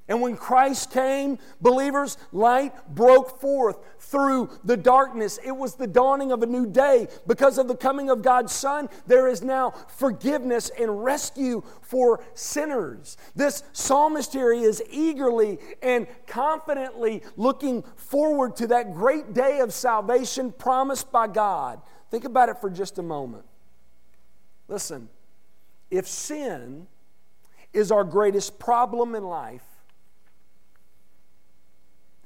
And 0.09 0.23
when 0.23 0.37
Christ 0.37 0.91
came, 0.91 1.39
believers, 1.61 2.17
light 2.33 2.73
broke 2.95 3.41
forth 3.41 3.77
through 4.01 4.49
the 4.65 4.77
darkness. 4.77 5.39
It 5.45 5.55
was 5.55 5.75
the 5.75 5.87
dawning 5.87 6.33
of 6.33 6.43
a 6.43 6.47
new 6.47 6.67
day. 6.67 7.09
Because 7.27 7.59
of 7.59 7.69
the 7.69 7.77
coming 7.77 8.09
of 8.09 8.23
God's 8.23 8.53
Son, 8.53 8.89
there 9.07 9.29
is 9.29 9.43
now 9.43 9.73
forgiveness 9.97 10.71
and 10.81 11.05
rescue 11.05 11.63
for 11.83 12.25
sinners. 12.33 13.19
This 13.37 13.63
psalmist 13.75 14.33
here 14.33 14.53
is 14.53 14.83
eagerly 14.91 15.59
and 15.83 16.07
confidently 16.27 17.23
looking 17.37 17.83
forward 17.97 18.57
to 18.57 18.67
that 18.69 18.95
great 18.95 19.35
day 19.35 19.61
of 19.61 19.75
salvation 19.75 20.53
promised 20.53 21.13
by 21.13 21.27
God. 21.27 21.83
Think 22.11 22.25
about 22.25 22.49
it 22.49 22.59
for 22.59 22.71
just 22.71 22.99
a 22.99 23.03
moment. 23.03 23.45
Listen, 24.69 25.11
if 25.91 26.07
sin 26.07 26.87
is 27.75 27.93
our 27.93 28.05
greatest 28.05 28.59
problem 28.59 29.15
in 29.15 29.25
life, 29.25 29.65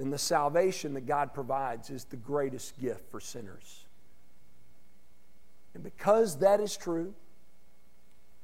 then 0.03 0.11
the 0.11 0.19
salvation 0.19 0.95
that 0.95 1.07
God 1.07 1.33
provides 1.33 1.89
is 1.89 2.03
the 2.03 2.17
greatest 2.17 2.77
gift 2.81 3.09
for 3.13 3.21
sinners. 3.21 3.85
And 5.75 5.85
because 5.85 6.39
that 6.39 6.59
is 6.59 6.77
true, 6.77 7.15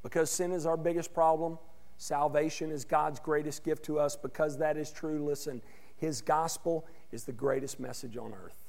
because 0.04 0.30
sin 0.30 0.52
is 0.52 0.66
our 0.66 0.76
biggest 0.76 1.12
problem, 1.12 1.58
salvation 1.96 2.70
is 2.70 2.84
God's 2.84 3.18
greatest 3.18 3.64
gift 3.64 3.84
to 3.86 3.98
us. 3.98 4.14
Because 4.14 4.58
that 4.58 4.76
is 4.76 4.92
true, 4.92 5.24
listen, 5.24 5.60
His 5.96 6.20
gospel 6.20 6.86
is 7.10 7.24
the 7.24 7.32
greatest 7.32 7.80
message 7.80 8.16
on 8.16 8.32
earth. 8.32 8.68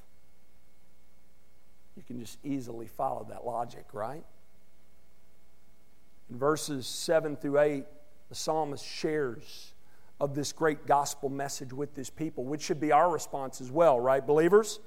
You 1.96 2.02
can 2.02 2.20
just 2.20 2.40
easily 2.44 2.88
follow 2.88 3.24
that 3.30 3.46
logic, 3.46 3.86
right? 3.94 4.24
In 6.32 6.40
verses 6.40 6.88
7 6.88 7.36
through 7.36 7.60
8, 7.60 7.84
the 8.30 8.36
psalmist 8.36 8.84
shares 8.84 9.74
of 10.20 10.36
this 10.36 10.52
great 10.52 10.86
gospel 10.86 11.30
message 11.30 11.72
with 11.74 11.96
this 11.96 12.10
people, 12.10 12.44
which 12.44 12.62
should 12.62 12.80
be 12.80 12.92
our 12.92 13.10
response 13.10 13.62
as 13.62 13.72
well, 13.72 14.00
right, 14.00 14.26
believers? 14.26 14.80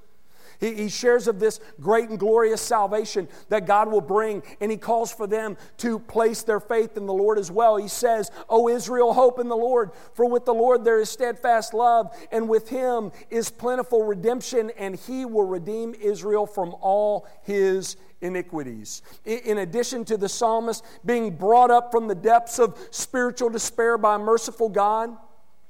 He, 0.61 0.75
he, 0.75 0.88
shares 0.88 1.27
of 1.27 1.41
this 1.41 1.61
great 1.81 2.09
and 2.09 2.19
glorious 2.19 2.61
salvation 2.61 3.29
that 3.49 3.67
God 3.67 3.91
will 3.91 4.01
bring, 4.01 4.43
and 4.61 4.71
he 4.71 4.77
calls 4.77 5.12
for 5.12 5.27
them 5.27 5.57
to 5.79 5.99
place 5.99 6.43
their 6.43 6.61
faith 6.61 6.97
in 6.97 7.07
the 7.07 7.12
Lord 7.12 7.38
as 7.38 7.51
well. 7.51 7.77
He 7.77 7.88
says, 7.88 8.31
O 8.49 8.69
Israel, 8.69 9.12
hope 9.12 9.38
in 9.38 9.49
the 9.49 9.57
Lord, 9.57 9.91
for 10.15 10.27
with 10.27 10.45
the 10.45 10.55
Lord 10.55 10.85
there 10.85 11.01
is 11.01 11.11
steadfast 11.11 11.75
love, 11.75 12.17
and 12.31 12.49
with 12.49 12.69
him 12.69 13.12
is 13.31 13.51
plentiful 13.51 14.05
redemption, 14.05 14.71
and 14.79 14.97
he 14.97 15.25
will 15.25 15.47
redeem 15.47 15.95
Israel 15.95 16.47
from 16.47 16.75
all 16.81 17.27
his 17.43 17.97
iniquities. 18.21 19.03
In 19.25 19.59
addition 19.59 20.05
to 20.07 20.17
the 20.17 20.29
psalmist 20.29 20.85
being 21.05 21.37
brought 21.37 21.71
up 21.71 21.91
from 21.91 22.09
the 22.09 22.15
depths 22.15 22.59
of 22.59 22.79
spiritual 22.91 23.51
despair 23.51 23.99
by 23.99 24.15
a 24.15 24.19
merciful 24.19 24.69
God, 24.69 25.17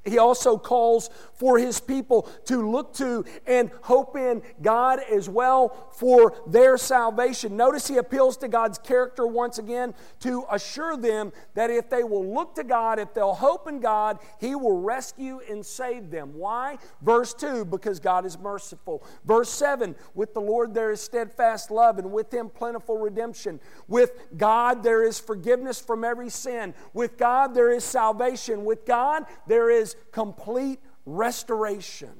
he 0.04 0.18
also 0.18 0.58
calls 0.58 1.10
for 1.34 1.58
his 1.58 1.80
people 1.80 2.22
to 2.46 2.70
look 2.70 2.94
to 2.94 3.24
and 3.46 3.70
hope 3.82 4.16
in 4.16 4.42
God 4.60 5.00
as 5.10 5.28
well 5.28 5.88
for 5.92 6.34
their 6.46 6.76
salvation. 6.76 7.56
Notice 7.56 7.88
he 7.88 7.96
appeals 7.96 8.36
to 8.38 8.48
God's 8.48 8.78
character 8.78 9.26
once 9.26 9.58
again 9.58 9.94
to 10.20 10.44
assure 10.50 10.96
them 10.96 11.32
that 11.54 11.70
if 11.70 11.88
they 11.88 12.04
will 12.04 12.34
look 12.34 12.54
to 12.56 12.64
God, 12.64 12.98
if 12.98 13.14
they'll 13.14 13.34
hope 13.34 13.68
in 13.68 13.80
God, 13.80 14.18
he 14.40 14.54
will 14.54 14.80
rescue 14.80 15.40
and 15.48 15.64
save 15.64 16.10
them. 16.10 16.34
Why? 16.34 16.78
Verse 17.00 17.34
2 17.34 17.64
because 17.64 18.00
God 18.00 18.26
is 18.26 18.38
merciful. 18.38 19.04
Verse 19.24 19.50
7 19.50 19.94
with 20.14 20.34
the 20.34 20.40
Lord 20.40 20.74
there 20.74 20.90
is 20.90 21.00
steadfast 21.00 21.70
love, 21.70 21.98
and 21.98 22.12
with 22.12 22.32
him 22.32 22.48
plentiful 22.48 22.98
redemption. 22.98 23.60
With 23.88 24.12
God 24.36 24.82
there 24.82 25.02
is 25.02 25.18
forgiveness 25.18 25.80
from 25.80 26.04
every 26.04 26.30
sin. 26.30 26.74
With 26.92 27.18
God 27.18 27.54
there 27.54 27.70
is 27.70 27.84
salvation. 27.84 28.64
With 28.64 28.84
God 28.84 29.24
there 29.46 29.70
is 29.70 29.91
complete 30.10 30.80
restoration. 31.06 32.12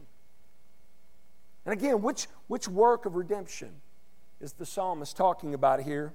And 1.65 1.73
again, 1.73 2.03
which, 2.03 2.27
which 2.49 2.69
work 2.69 3.07
of 3.07 3.15
redemption 3.15 3.71
is 4.41 4.53
the 4.53 4.67
psalmist 4.67 5.17
talking 5.17 5.55
about 5.55 5.81
here? 5.83 6.13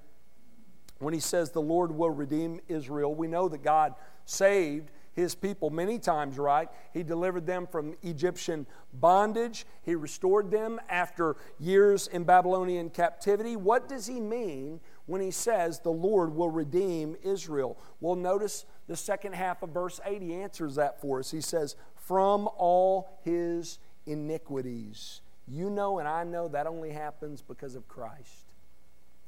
When 1.00 1.14
he 1.14 1.20
says 1.20 1.52
the 1.52 1.62
Lord 1.62 1.92
will 1.92 2.10
redeem 2.10 2.60
Israel, 2.68 3.14
we 3.14 3.28
know 3.28 3.48
that 3.48 3.64
God 3.64 3.94
saved 4.26 4.92
his 5.14 5.34
people 5.34 5.72
many 5.72 5.98
times, 5.98 6.38
right? 6.38 6.70
He 6.94 7.02
delivered 7.02 7.48
them 7.48 7.66
from 7.66 7.96
Egyptian 8.04 8.68
bondage. 8.94 9.66
He 9.82 9.96
restored 9.96 10.52
them 10.52 10.80
after 10.90 11.38
years 11.60 12.08
in 12.08 12.24
Babylonian 12.24 12.92
captivity. 12.92 13.56
What 13.56 13.90
does 13.90 14.06
he 14.06 14.20
mean 14.20 14.80
when 15.08 15.20
he 15.20 15.32
says 15.32 15.80
the 15.80 15.90
Lord 15.90 16.36
will 16.36 16.52
redeem 16.52 17.16
Israel? 17.24 17.80
Well, 18.00 18.16
notice 18.16 18.66
the 18.88 18.96
second 18.96 19.34
half 19.34 19.62
of 19.62 19.70
verse 19.70 20.00
8, 20.06 20.22
he 20.22 20.34
answers 20.34 20.76
that 20.76 21.02
for 21.02 21.20
us. 21.20 21.32
He 21.32 21.42
says, 21.42 21.76
From 21.96 22.50
all 22.58 23.10
his 23.24 23.80
iniquities. 24.06 25.22
You 25.48 25.70
know, 25.70 26.00
and 26.00 26.08
I 26.08 26.24
know 26.24 26.48
that 26.50 26.68
only 26.68 26.92
happens 26.92 27.42
because 27.42 27.76
of 27.76 27.88
Christ. 27.88 28.54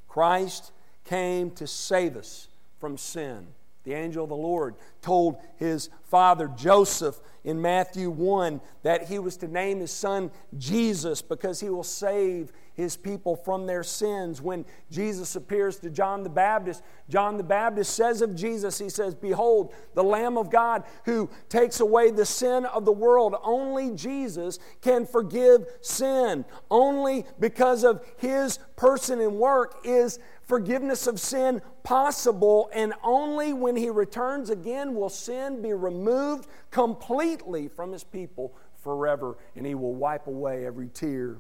Christ 0.08 0.72
came 1.06 1.52
to 1.52 1.68
save 1.68 2.18
us 2.18 2.48
from 2.80 2.98
sin. 2.98 3.48
The 3.86 3.94
angel 3.94 4.24
of 4.24 4.30
the 4.30 4.36
Lord 4.36 4.76
told 5.02 5.38
his 5.56 5.90
father 6.04 6.48
Joseph 6.48 7.20
in 7.44 7.62
Matthew 7.62 8.10
1 8.10 8.60
that 8.84 9.08
he 9.08 9.20
was 9.20 9.38
to 9.38 9.48
name 9.48 9.80
his 9.80 9.92
son 9.92 10.32
Jesus 10.58 11.22
because 11.22 11.60
he 11.60 11.70
will 11.70 11.84
save 11.84 12.52
his 12.74 12.96
people 12.96 13.36
from 13.36 13.66
their 13.66 13.84
sins. 13.84 14.42
When 14.42 14.66
Jesus 14.92 15.36
appears 15.36 15.80
to 15.80 15.90
John 15.90 16.24
the 16.24 16.30
Baptist, 16.30 16.84
John 17.10 17.38
the 17.38 17.44
Baptist 17.44 17.94
says 17.96 18.22
of 18.22 18.36
Jesus, 18.36 18.78
he 18.78 18.90
says, 18.90 19.16
Behold, 19.16 19.74
the 19.96 20.04
Lamb 20.04 20.38
of 20.38 20.50
God 20.50 20.84
who 21.06 21.30
takes 21.50 21.80
away 21.80 22.12
the 22.12 22.26
sin 22.26 22.66
of 22.66 22.86
the 22.86 22.92
world. 22.92 23.36
Only 23.44 23.92
Jesus 23.92 24.60
can 24.82 25.06
forgive 25.06 25.66
sin. 25.82 26.46
Only 26.70 27.26
because 27.40 27.84
of 27.84 28.06
his 28.18 28.60
person 28.76 29.20
and 29.20 29.36
work 29.36 29.80
is 29.84 30.20
forgiveness 30.50 31.06
of 31.06 31.20
sin 31.20 31.62
possible, 31.84 32.72
and 32.74 32.92
only 33.04 33.54
when 33.54 33.76
he 33.76 33.92
returns 33.92 34.50
again 34.50 34.96
will 34.96 35.10
sin 35.10 35.62
be 35.62 35.74
removed 35.74 36.50
completely 36.72 37.68
from 37.68 37.92
his 37.92 38.04
people 38.04 38.56
forever, 38.84 39.38
and 39.56 39.66
he 39.66 39.76
will 39.76 39.94
wipe 39.94 40.26
away 40.26 40.66
every 40.66 40.88
tear. 40.88 41.38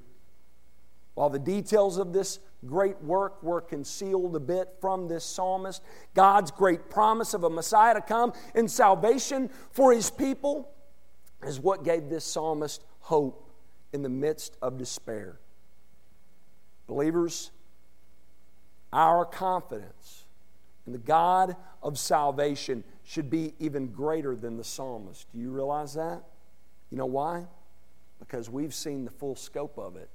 While 1.15 1.31
the 1.31 1.39
details 1.39 1.97
of 1.97 2.13
this 2.13 2.39
great 2.67 3.01
work 3.01 3.41
were 3.41 3.61
concealed 3.61 4.35
a 4.35 4.39
bit 4.39 4.75
from 4.79 5.07
this 5.07 5.25
psalmist, 5.25 5.81
God's 6.13 6.51
great 6.51 6.91
promise 6.91 7.33
of 7.33 7.43
a 7.43 7.49
Messiah 7.49 7.95
to 7.95 8.01
come 8.01 8.31
and 8.53 8.69
salvation 8.69 9.49
for 9.71 9.91
his 9.91 10.11
people 10.11 10.69
is 11.43 11.59
what 11.59 11.83
gave 11.83 12.09
this 12.09 12.25
psalmist 12.25 12.83
hope 12.99 13.49
in 13.91 14.03
the 14.03 14.09
midst 14.09 14.55
of 14.61 14.77
despair. 14.77 15.39
Believers, 16.85 17.49
our 18.91 19.25
confidence 19.25 20.25
in 20.85 20.93
the 20.93 20.99
God 20.99 21.55
of 21.83 21.97
salvation 21.97 22.83
should 23.03 23.29
be 23.29 23.53
even 23.59 23.87
greater 23.87 24.35
than 24.35 24.57
the 24.57 24.63
psalmist. 24.63 25.27
Do 25.31 25.39
you 25.39 25.51
realize 25.51 25.93
that? 25.93 26.23
You 26.91 26.97
know 26.97 27.05
why? 27.05 27.45
Because 28.19 28.49
we've 28.49 28.73
seen 28.73 29.05
the 29.05 29.11
full 29.11 29.35
scope 29.35 29.77
of 29.77 29.95
it. 29.95 30.09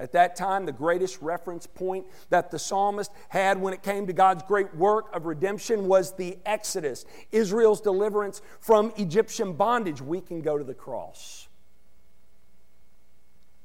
At 0.00 0.12
that 0.12 0.36
time, 0.36 0.64
the 0.64 0.72
greatest 0.72 1.20
reference 1.20 1.66
point 1.66 2.06
that 2.30 2.50
the 2.52 2.58
psalmist 2.58 3.10
had 3.28 3.60
when 3.60 3.74
it 3.74 3.82
came 3.82 4.06
to 4.06 4.12
God's 4.12 4.44
great 4.44 4.72
work 4.76 5.14
of 5.14 5.26
redemption 5.26 5.88
was 5.88 6.12
the 6.12 6.38
Exodus, 6.46 7.04
Israel's 7.32 7.80
deliverance 7.80 8.40
from 8.60 8.92
Egyptian 8.96 9.54
bondage. 9.54 10.00
We 10.00 10.20
can 10.20 10.40
go 10.40 10.56
to 10.56 10.62
the 10.62 10.74
cross. 10.74 11.47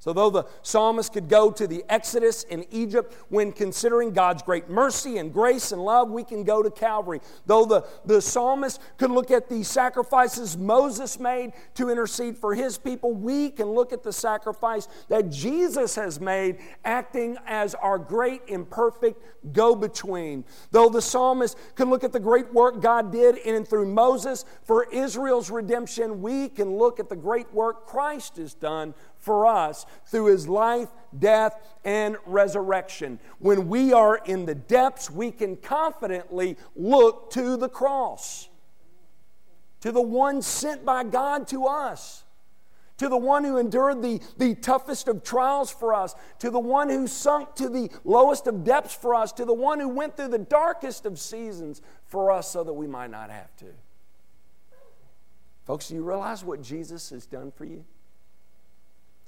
So, 0.04 0.12
though 0.12 0.30
the 0.30 0.46
psalmist 0.64 1.14
could 1.14 1.30
go 1.30 1.50
to 1.52 1.66
the 1.66 1.86
Exodus 1.88 2.44
in 2.44 2.66
Egypt 2.72 3.16
when 3.30 3.54
considering 3.54 4.12
God's 4.12 4.44
great 4.44 4.70
mercy 4.70 5.18
and 5.18 5.32
grace 5.32 5.72
and 5.72 5.82
love, 5.82 6.12
we 6.12 6.26
can 6.26 6.44
go 6.44 6.62
to 6.62 6.70
Calvary. 6.70 7.22
Though 7.46 7.64
the, 7.64 7.86
the 8.04 8.22
psalmist 8.22 8.82
could 8.98 9.12
look 9.12 9.32
at 9.32 9.48
the 9.48 9.64
sacrifices 9.64 10.58
Moses 10.58 11.22
made 11.22 11.54
to 11.76 11.90
intercede 11.90 12.38
for 12.38 12.54
his 12.54 12.78
people, 12.78 13.14
we 13.14 13.50
can 13.50 13.68
look 13.68 13.94
at 13.94 14.04
the 14.04 14.12
sacrifice 14.12 14.90
that 15.08 15.30
Jesus 15.30 15.96
has 15.96 16.20
made, 16.20 16.58
acting 16.84 17.38
as 17.48 17.74
our 17.74 17.98
great 17.98 18.42
imperfect 18.48 19.24
go 19.54 19.74
between. 19.74 20.44
Though 20.72 20.90
the 20.90 21.02
psalmist 21.02 21.58
could 21.76 21.88
look 21.88 22.04
at 22.04 22.12
the 22.12 22.20
great 22.20 22.54
work 22.54 22.82
God 22.82 23.10
did 23.10 23.38
in 23.38 23.56
and 23.56 23.66
through 23.66 23.88
Moses 23.88 24.44
for 24.64 24.84
Israel's 24.92 25.50
redemption, 25.50 26.22
we 26.22 26.50
can 26.50 26.76
look 26.78 27.00
at 27.00 27.08
the 27.08 27.16
great 27.16 27.54
work 27.54 27.88
Christ 27.88 28.36
has 28.36 28.54
done 28.54 28.94
for 29.24 29.48
us 29.48 29.86
through 30.06 30.26
his 30.26 30.48
life, 30.48 30.90
death, 31.18 31.60
and 31.86 32.18
resurrection. 32.26 33.20
When 33.40 33.70
we 33.70 33.94
are 33.94 34.18
in 34.18 34.46
the 34.46 34.56
depths, 34.56 35.10
we 35.10 35.32
can 35.32 35.56
confidently 35.56 36.58
look 36.76 37.32
to 37.32 37.58
the 37.58 37.70
cross, 37.70 38.50
to 39.82 39.92
the 39.92 40.02
one 40.02 40.42
sent 40.42 40.86
by 40.86 41.04
God 41.04 41.48
to 41.48 41.66
us. 41.66 42.20
To 42.98 43.10
the 43.10 43.18
one 43.18 43.44
who 43.44 43.58
endured 43.58 44.04
the, 44.04 44.22
the 44.38 44.54
toughest 44.54 45.08
of 45.08 45.24
trials 45.24 45.72
for 45.72 45.96
us, 45.96 46.14
to 46.40 46.52
the 46.52 46.60
one 46.60 46.90
who 46.90 47.08
sunk 47.08 47.56
to 47.56 47.68
the 47.68 47.90
lowest 48.06 48.46
of 48.46 48.64
depths 48.64 48.94
for 48.94 49.16
us, 49.16 49.32
to 49.34 49.46
the 49.46 49.54
one 49.54 49.80
who 49.80 49.90
went 49.90 50.16
through 50.16 50.28
the 50.28 50.38
darkest 50.38 51.08
of 51.08 51.18
seasons 51.20 51.82
for 52.06 52.32
us 52.32 52.52
so 52.52 52.64
that 52.64 52.72
we 52.72 52.86
might 52.86 53.10
not 53.10 53.32
have 53.32 53.54
to. 53.58 53.66
Folks, 55.66 55.88
do 55.88 55.96
you 55.96 56.04
realize 56.04 56.46
what 56.46 56.62
Jesus 56.62 57.10
has 57.10 57.26
done 57.26 57.52
for 57.52 57.66
you? 57.66 57.84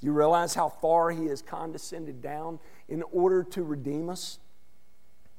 You 0.06 0.12
realize 0.12 0.54
how 0.54 0.70
far 0.70 1.10
He 1.10 1.26
has 1.26 1.42
condescended 1.42 2.22
down 2.22 2.60
in 2.88 3.02
order 3.12 3.44
to 3.44 3.64
redeem 3.64 4.08
us? 4.08 4.38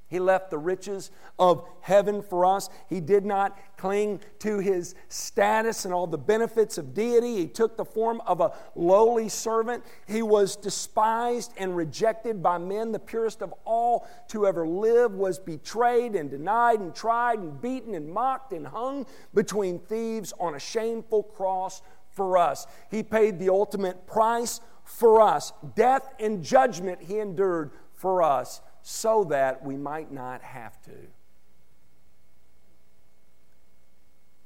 He 0.09 0.19
left 0.19 0.51
the 0.51 0.59
riches 0.59 1.13
of 1.39 1.65
heaven 1.81 2.21
for 2.21 2.45
us. 2.45 2.69
He 2.89 3.01
did 3.01 3.25
not 3.25 3.57
cling 3.77 4.21
to 4.41 4.59
his 4.59 4.95
status 5.09 5.85
and 5.85 5.93
all 5.93 6.07
the 6.07 6.19
benefits 6.19 6.79
of 6.79 6.95
deity. 6.95 7.37
He 7.37 7.47
took 7.47 7.77
the 7.77 7.85
form 7.85 8.21
of 8.27 8.41
a 8.41 8.53
lowly 8.75 9.29
servant. 9.29 9.85
He 10.07 10.23
was 10.23 10.57
despised 10.57 11.53
and 11.57 11.77
rejected 11.77 12.43
by 12.43 12.59
men. 12.59 12.91
The 12.91 13.01
purest 13.01 13.43
of 13.43 13.53
all 13.65 14.09
to 14.29 14.47
ever 14.47 14.67
live 14.67 15.13
was 15.13 15.39
betrayed 15.39 16.15
and 16.15 16.31
denied 16.31 16.81
and 16.81 16.95
tried 16.95 17.39
and 17.39 17.61
beaten 17.61 17.95
and 17.95 18.09
mocked 18.09 18.53
and 18.53 18.67
hung 18.67 19.07
between 19.33 19.79
thieves 19.79 20.33
on 20.39 20.55
a 20.55 20.61
shameful 20.61 21.25
cross 21.25 21.83
for 22.17 22.37
us. 22.39 22.67
He 22.91 23.03
paid 23.03 23.39
the 23.39 23.51
ultimate 23.51 24.07
price 24.07 24.61
for 24.83 25.21
us. 25.21 25.53
Death 25.77 26.09
and 26.19 26.43
judgment 26.43 27.03
he 27.03 27.21
endured 27.21 27.71
for 27.95 28.23
us 28.23 28.63
so 28.83 29.25
that 29.25 29.65
we 29.65 29.77
might 29.77 30.11
not 30.11 30.43
have 30.43 30.81
to. 30.83 30.91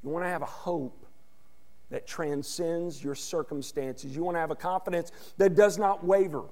You 0.03 0.11
want 0.11 0.25
to 0.25 0.31
have 0.31 0.43
a 0.43 0.47
hope 0.47 1.07
that 1.91 2.07
transcends 2.07 3.03
your 3.03 3.15
circumstances. 3.15 4.15
You 4.15 4.25
want 4.25 4.37
to 4.37 4.41
have 4.41 4.51
a 4.51 4.57
confidence 4.57 5.13
that 5.39 5.55
does 5.55 5.79
not 5.79 6.05
waver. 6.05 6.45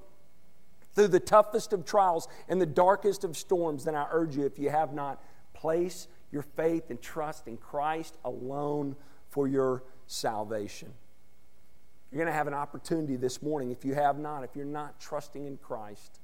Through 0.95 1.09
the 1.09 1.21
toughest 1.21 1.73
of 1.73 1.85
trials 1.85 2.29
and 2.49 2.61
the 2.61 2.67
darkest 2.67 3.25
of 3.25 3.37
storms, 3.37 3.85
then 3.85 3.95
I 3.95 4.07
urge 4.11 4.37
you, 4.37 4.45
if 4.45 4.59
you 4.59 4.71
have 4.71 4.93
not, 4.93 5.23
place 5.55 6.09
your 6.31 6.43
faith 6.43 6.91
and 6.91 7.01
trust 7.01 7.47
in 7.47 7.57
Christ 7.57 8.17
alone 8.25 8.97
for 9.31 9.49
your 9.49 9.85
salvation. 10.07 10.93
You're 12.11 12.19
going 12.19 12.33
to 12.33 12.37
have 12.37 12.47
an 12.47 12.55
opportunity 12.55 13.17
this 13.17 13.43
morning 13.43 13.71
if 13.71 13.85
you 13.85 13.95
have 13.95 14.19
not, 14.19 14.43
if 14.43 14.51
you're 14.57 14.65
not 14.65 14.99
trusting 14.99 15.47
in 15.47 15.59
Christ. 15.59 16.21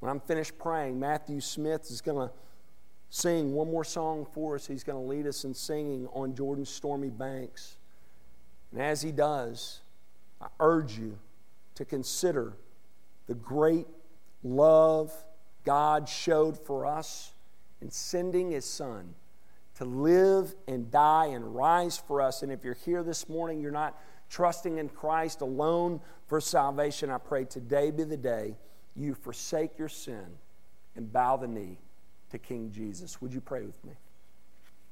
When 0.00 0.10
I'm 0.10 0.20
finished 0.20 0.58
praying, 0.58 0.98
Matthew 0.98 1.40
Smith 1.40 1.90
is 1.90 2.00
going 2.00 2.28
to 2.28 2.34
sing 3.10 3.52
one 3.52 3.70
more 3.70 3.84
song 3.84 4.26
for 4.32 4.54
us. 4.54 4.66
He's 4.66 4.82
going 4.82 5.00
to 5.00 5.08
lead 5.08 5.26
us 5.26 5.44
in 5.44 5.52
singing 5.52 6.08
on 6.14 6.34
Jordan's 6.34 6.70
stormy 6.70 7.10
banks. 7.10 7.76
And 8.72 8.80
as 8.80 9.02
he 9.02 9.12
does, 9.12 9.82
I 10.40 10.46
urge 10.58 10.98
you 10.98 11.18
to 11.74 11.84
consider 11.84 12.54
the 13.26 13.34
great 13.34 13.86
love 14.42 15.12
God 15.64 16.08
showed 16.08 16.58
for 16.58 16.86
us 16.86 17.32
in 17.80 17.90
sending 17.90 18.50
his 18.50 18.64
son 18.64 19.14
to 19.76 19.84
live 19.84 20.54
and 20.66 20.90
die 20.90 21.26
and 21.26 21.54
rise 21.54 21.98
for 21.98 22.20
us. 22.20 22.42
And 22.42 22.50
if 22.50 22.64
you're 22.64 22.74
here 22.74 23.02
this 23.02 23.28
morning, 23.28 23.60
you're 23.60 23.70
not 23.70 23.98
trusting 24.32 24.78
in 24.78 24.88
Christ 24.88 25.42
alone 25.42 26.00
for 26.26 26.40
salvation, 26.40 27.10
I 27.10 27.18
pray 27.18 27.44
today 27.44 27.90
be 27.90 28.04
the 28.04 28.16
day 28.16 28.56
you 28.96 29.14
forsake 29.14 29.78
your 29.78 29.90
sin 29.90 30.24
and 30.96 31.12
bow 31.12 31.36
the 31.36 31.46
knee 31.46 31.76
to 32.30 32.38
King 32.38 32.72
Jesus. 32.72 33.20
Would 33.20 33.34
you 33.34 33.42
pray 33.42 33.62
with 33.62 33.84
me? 33.84 33.92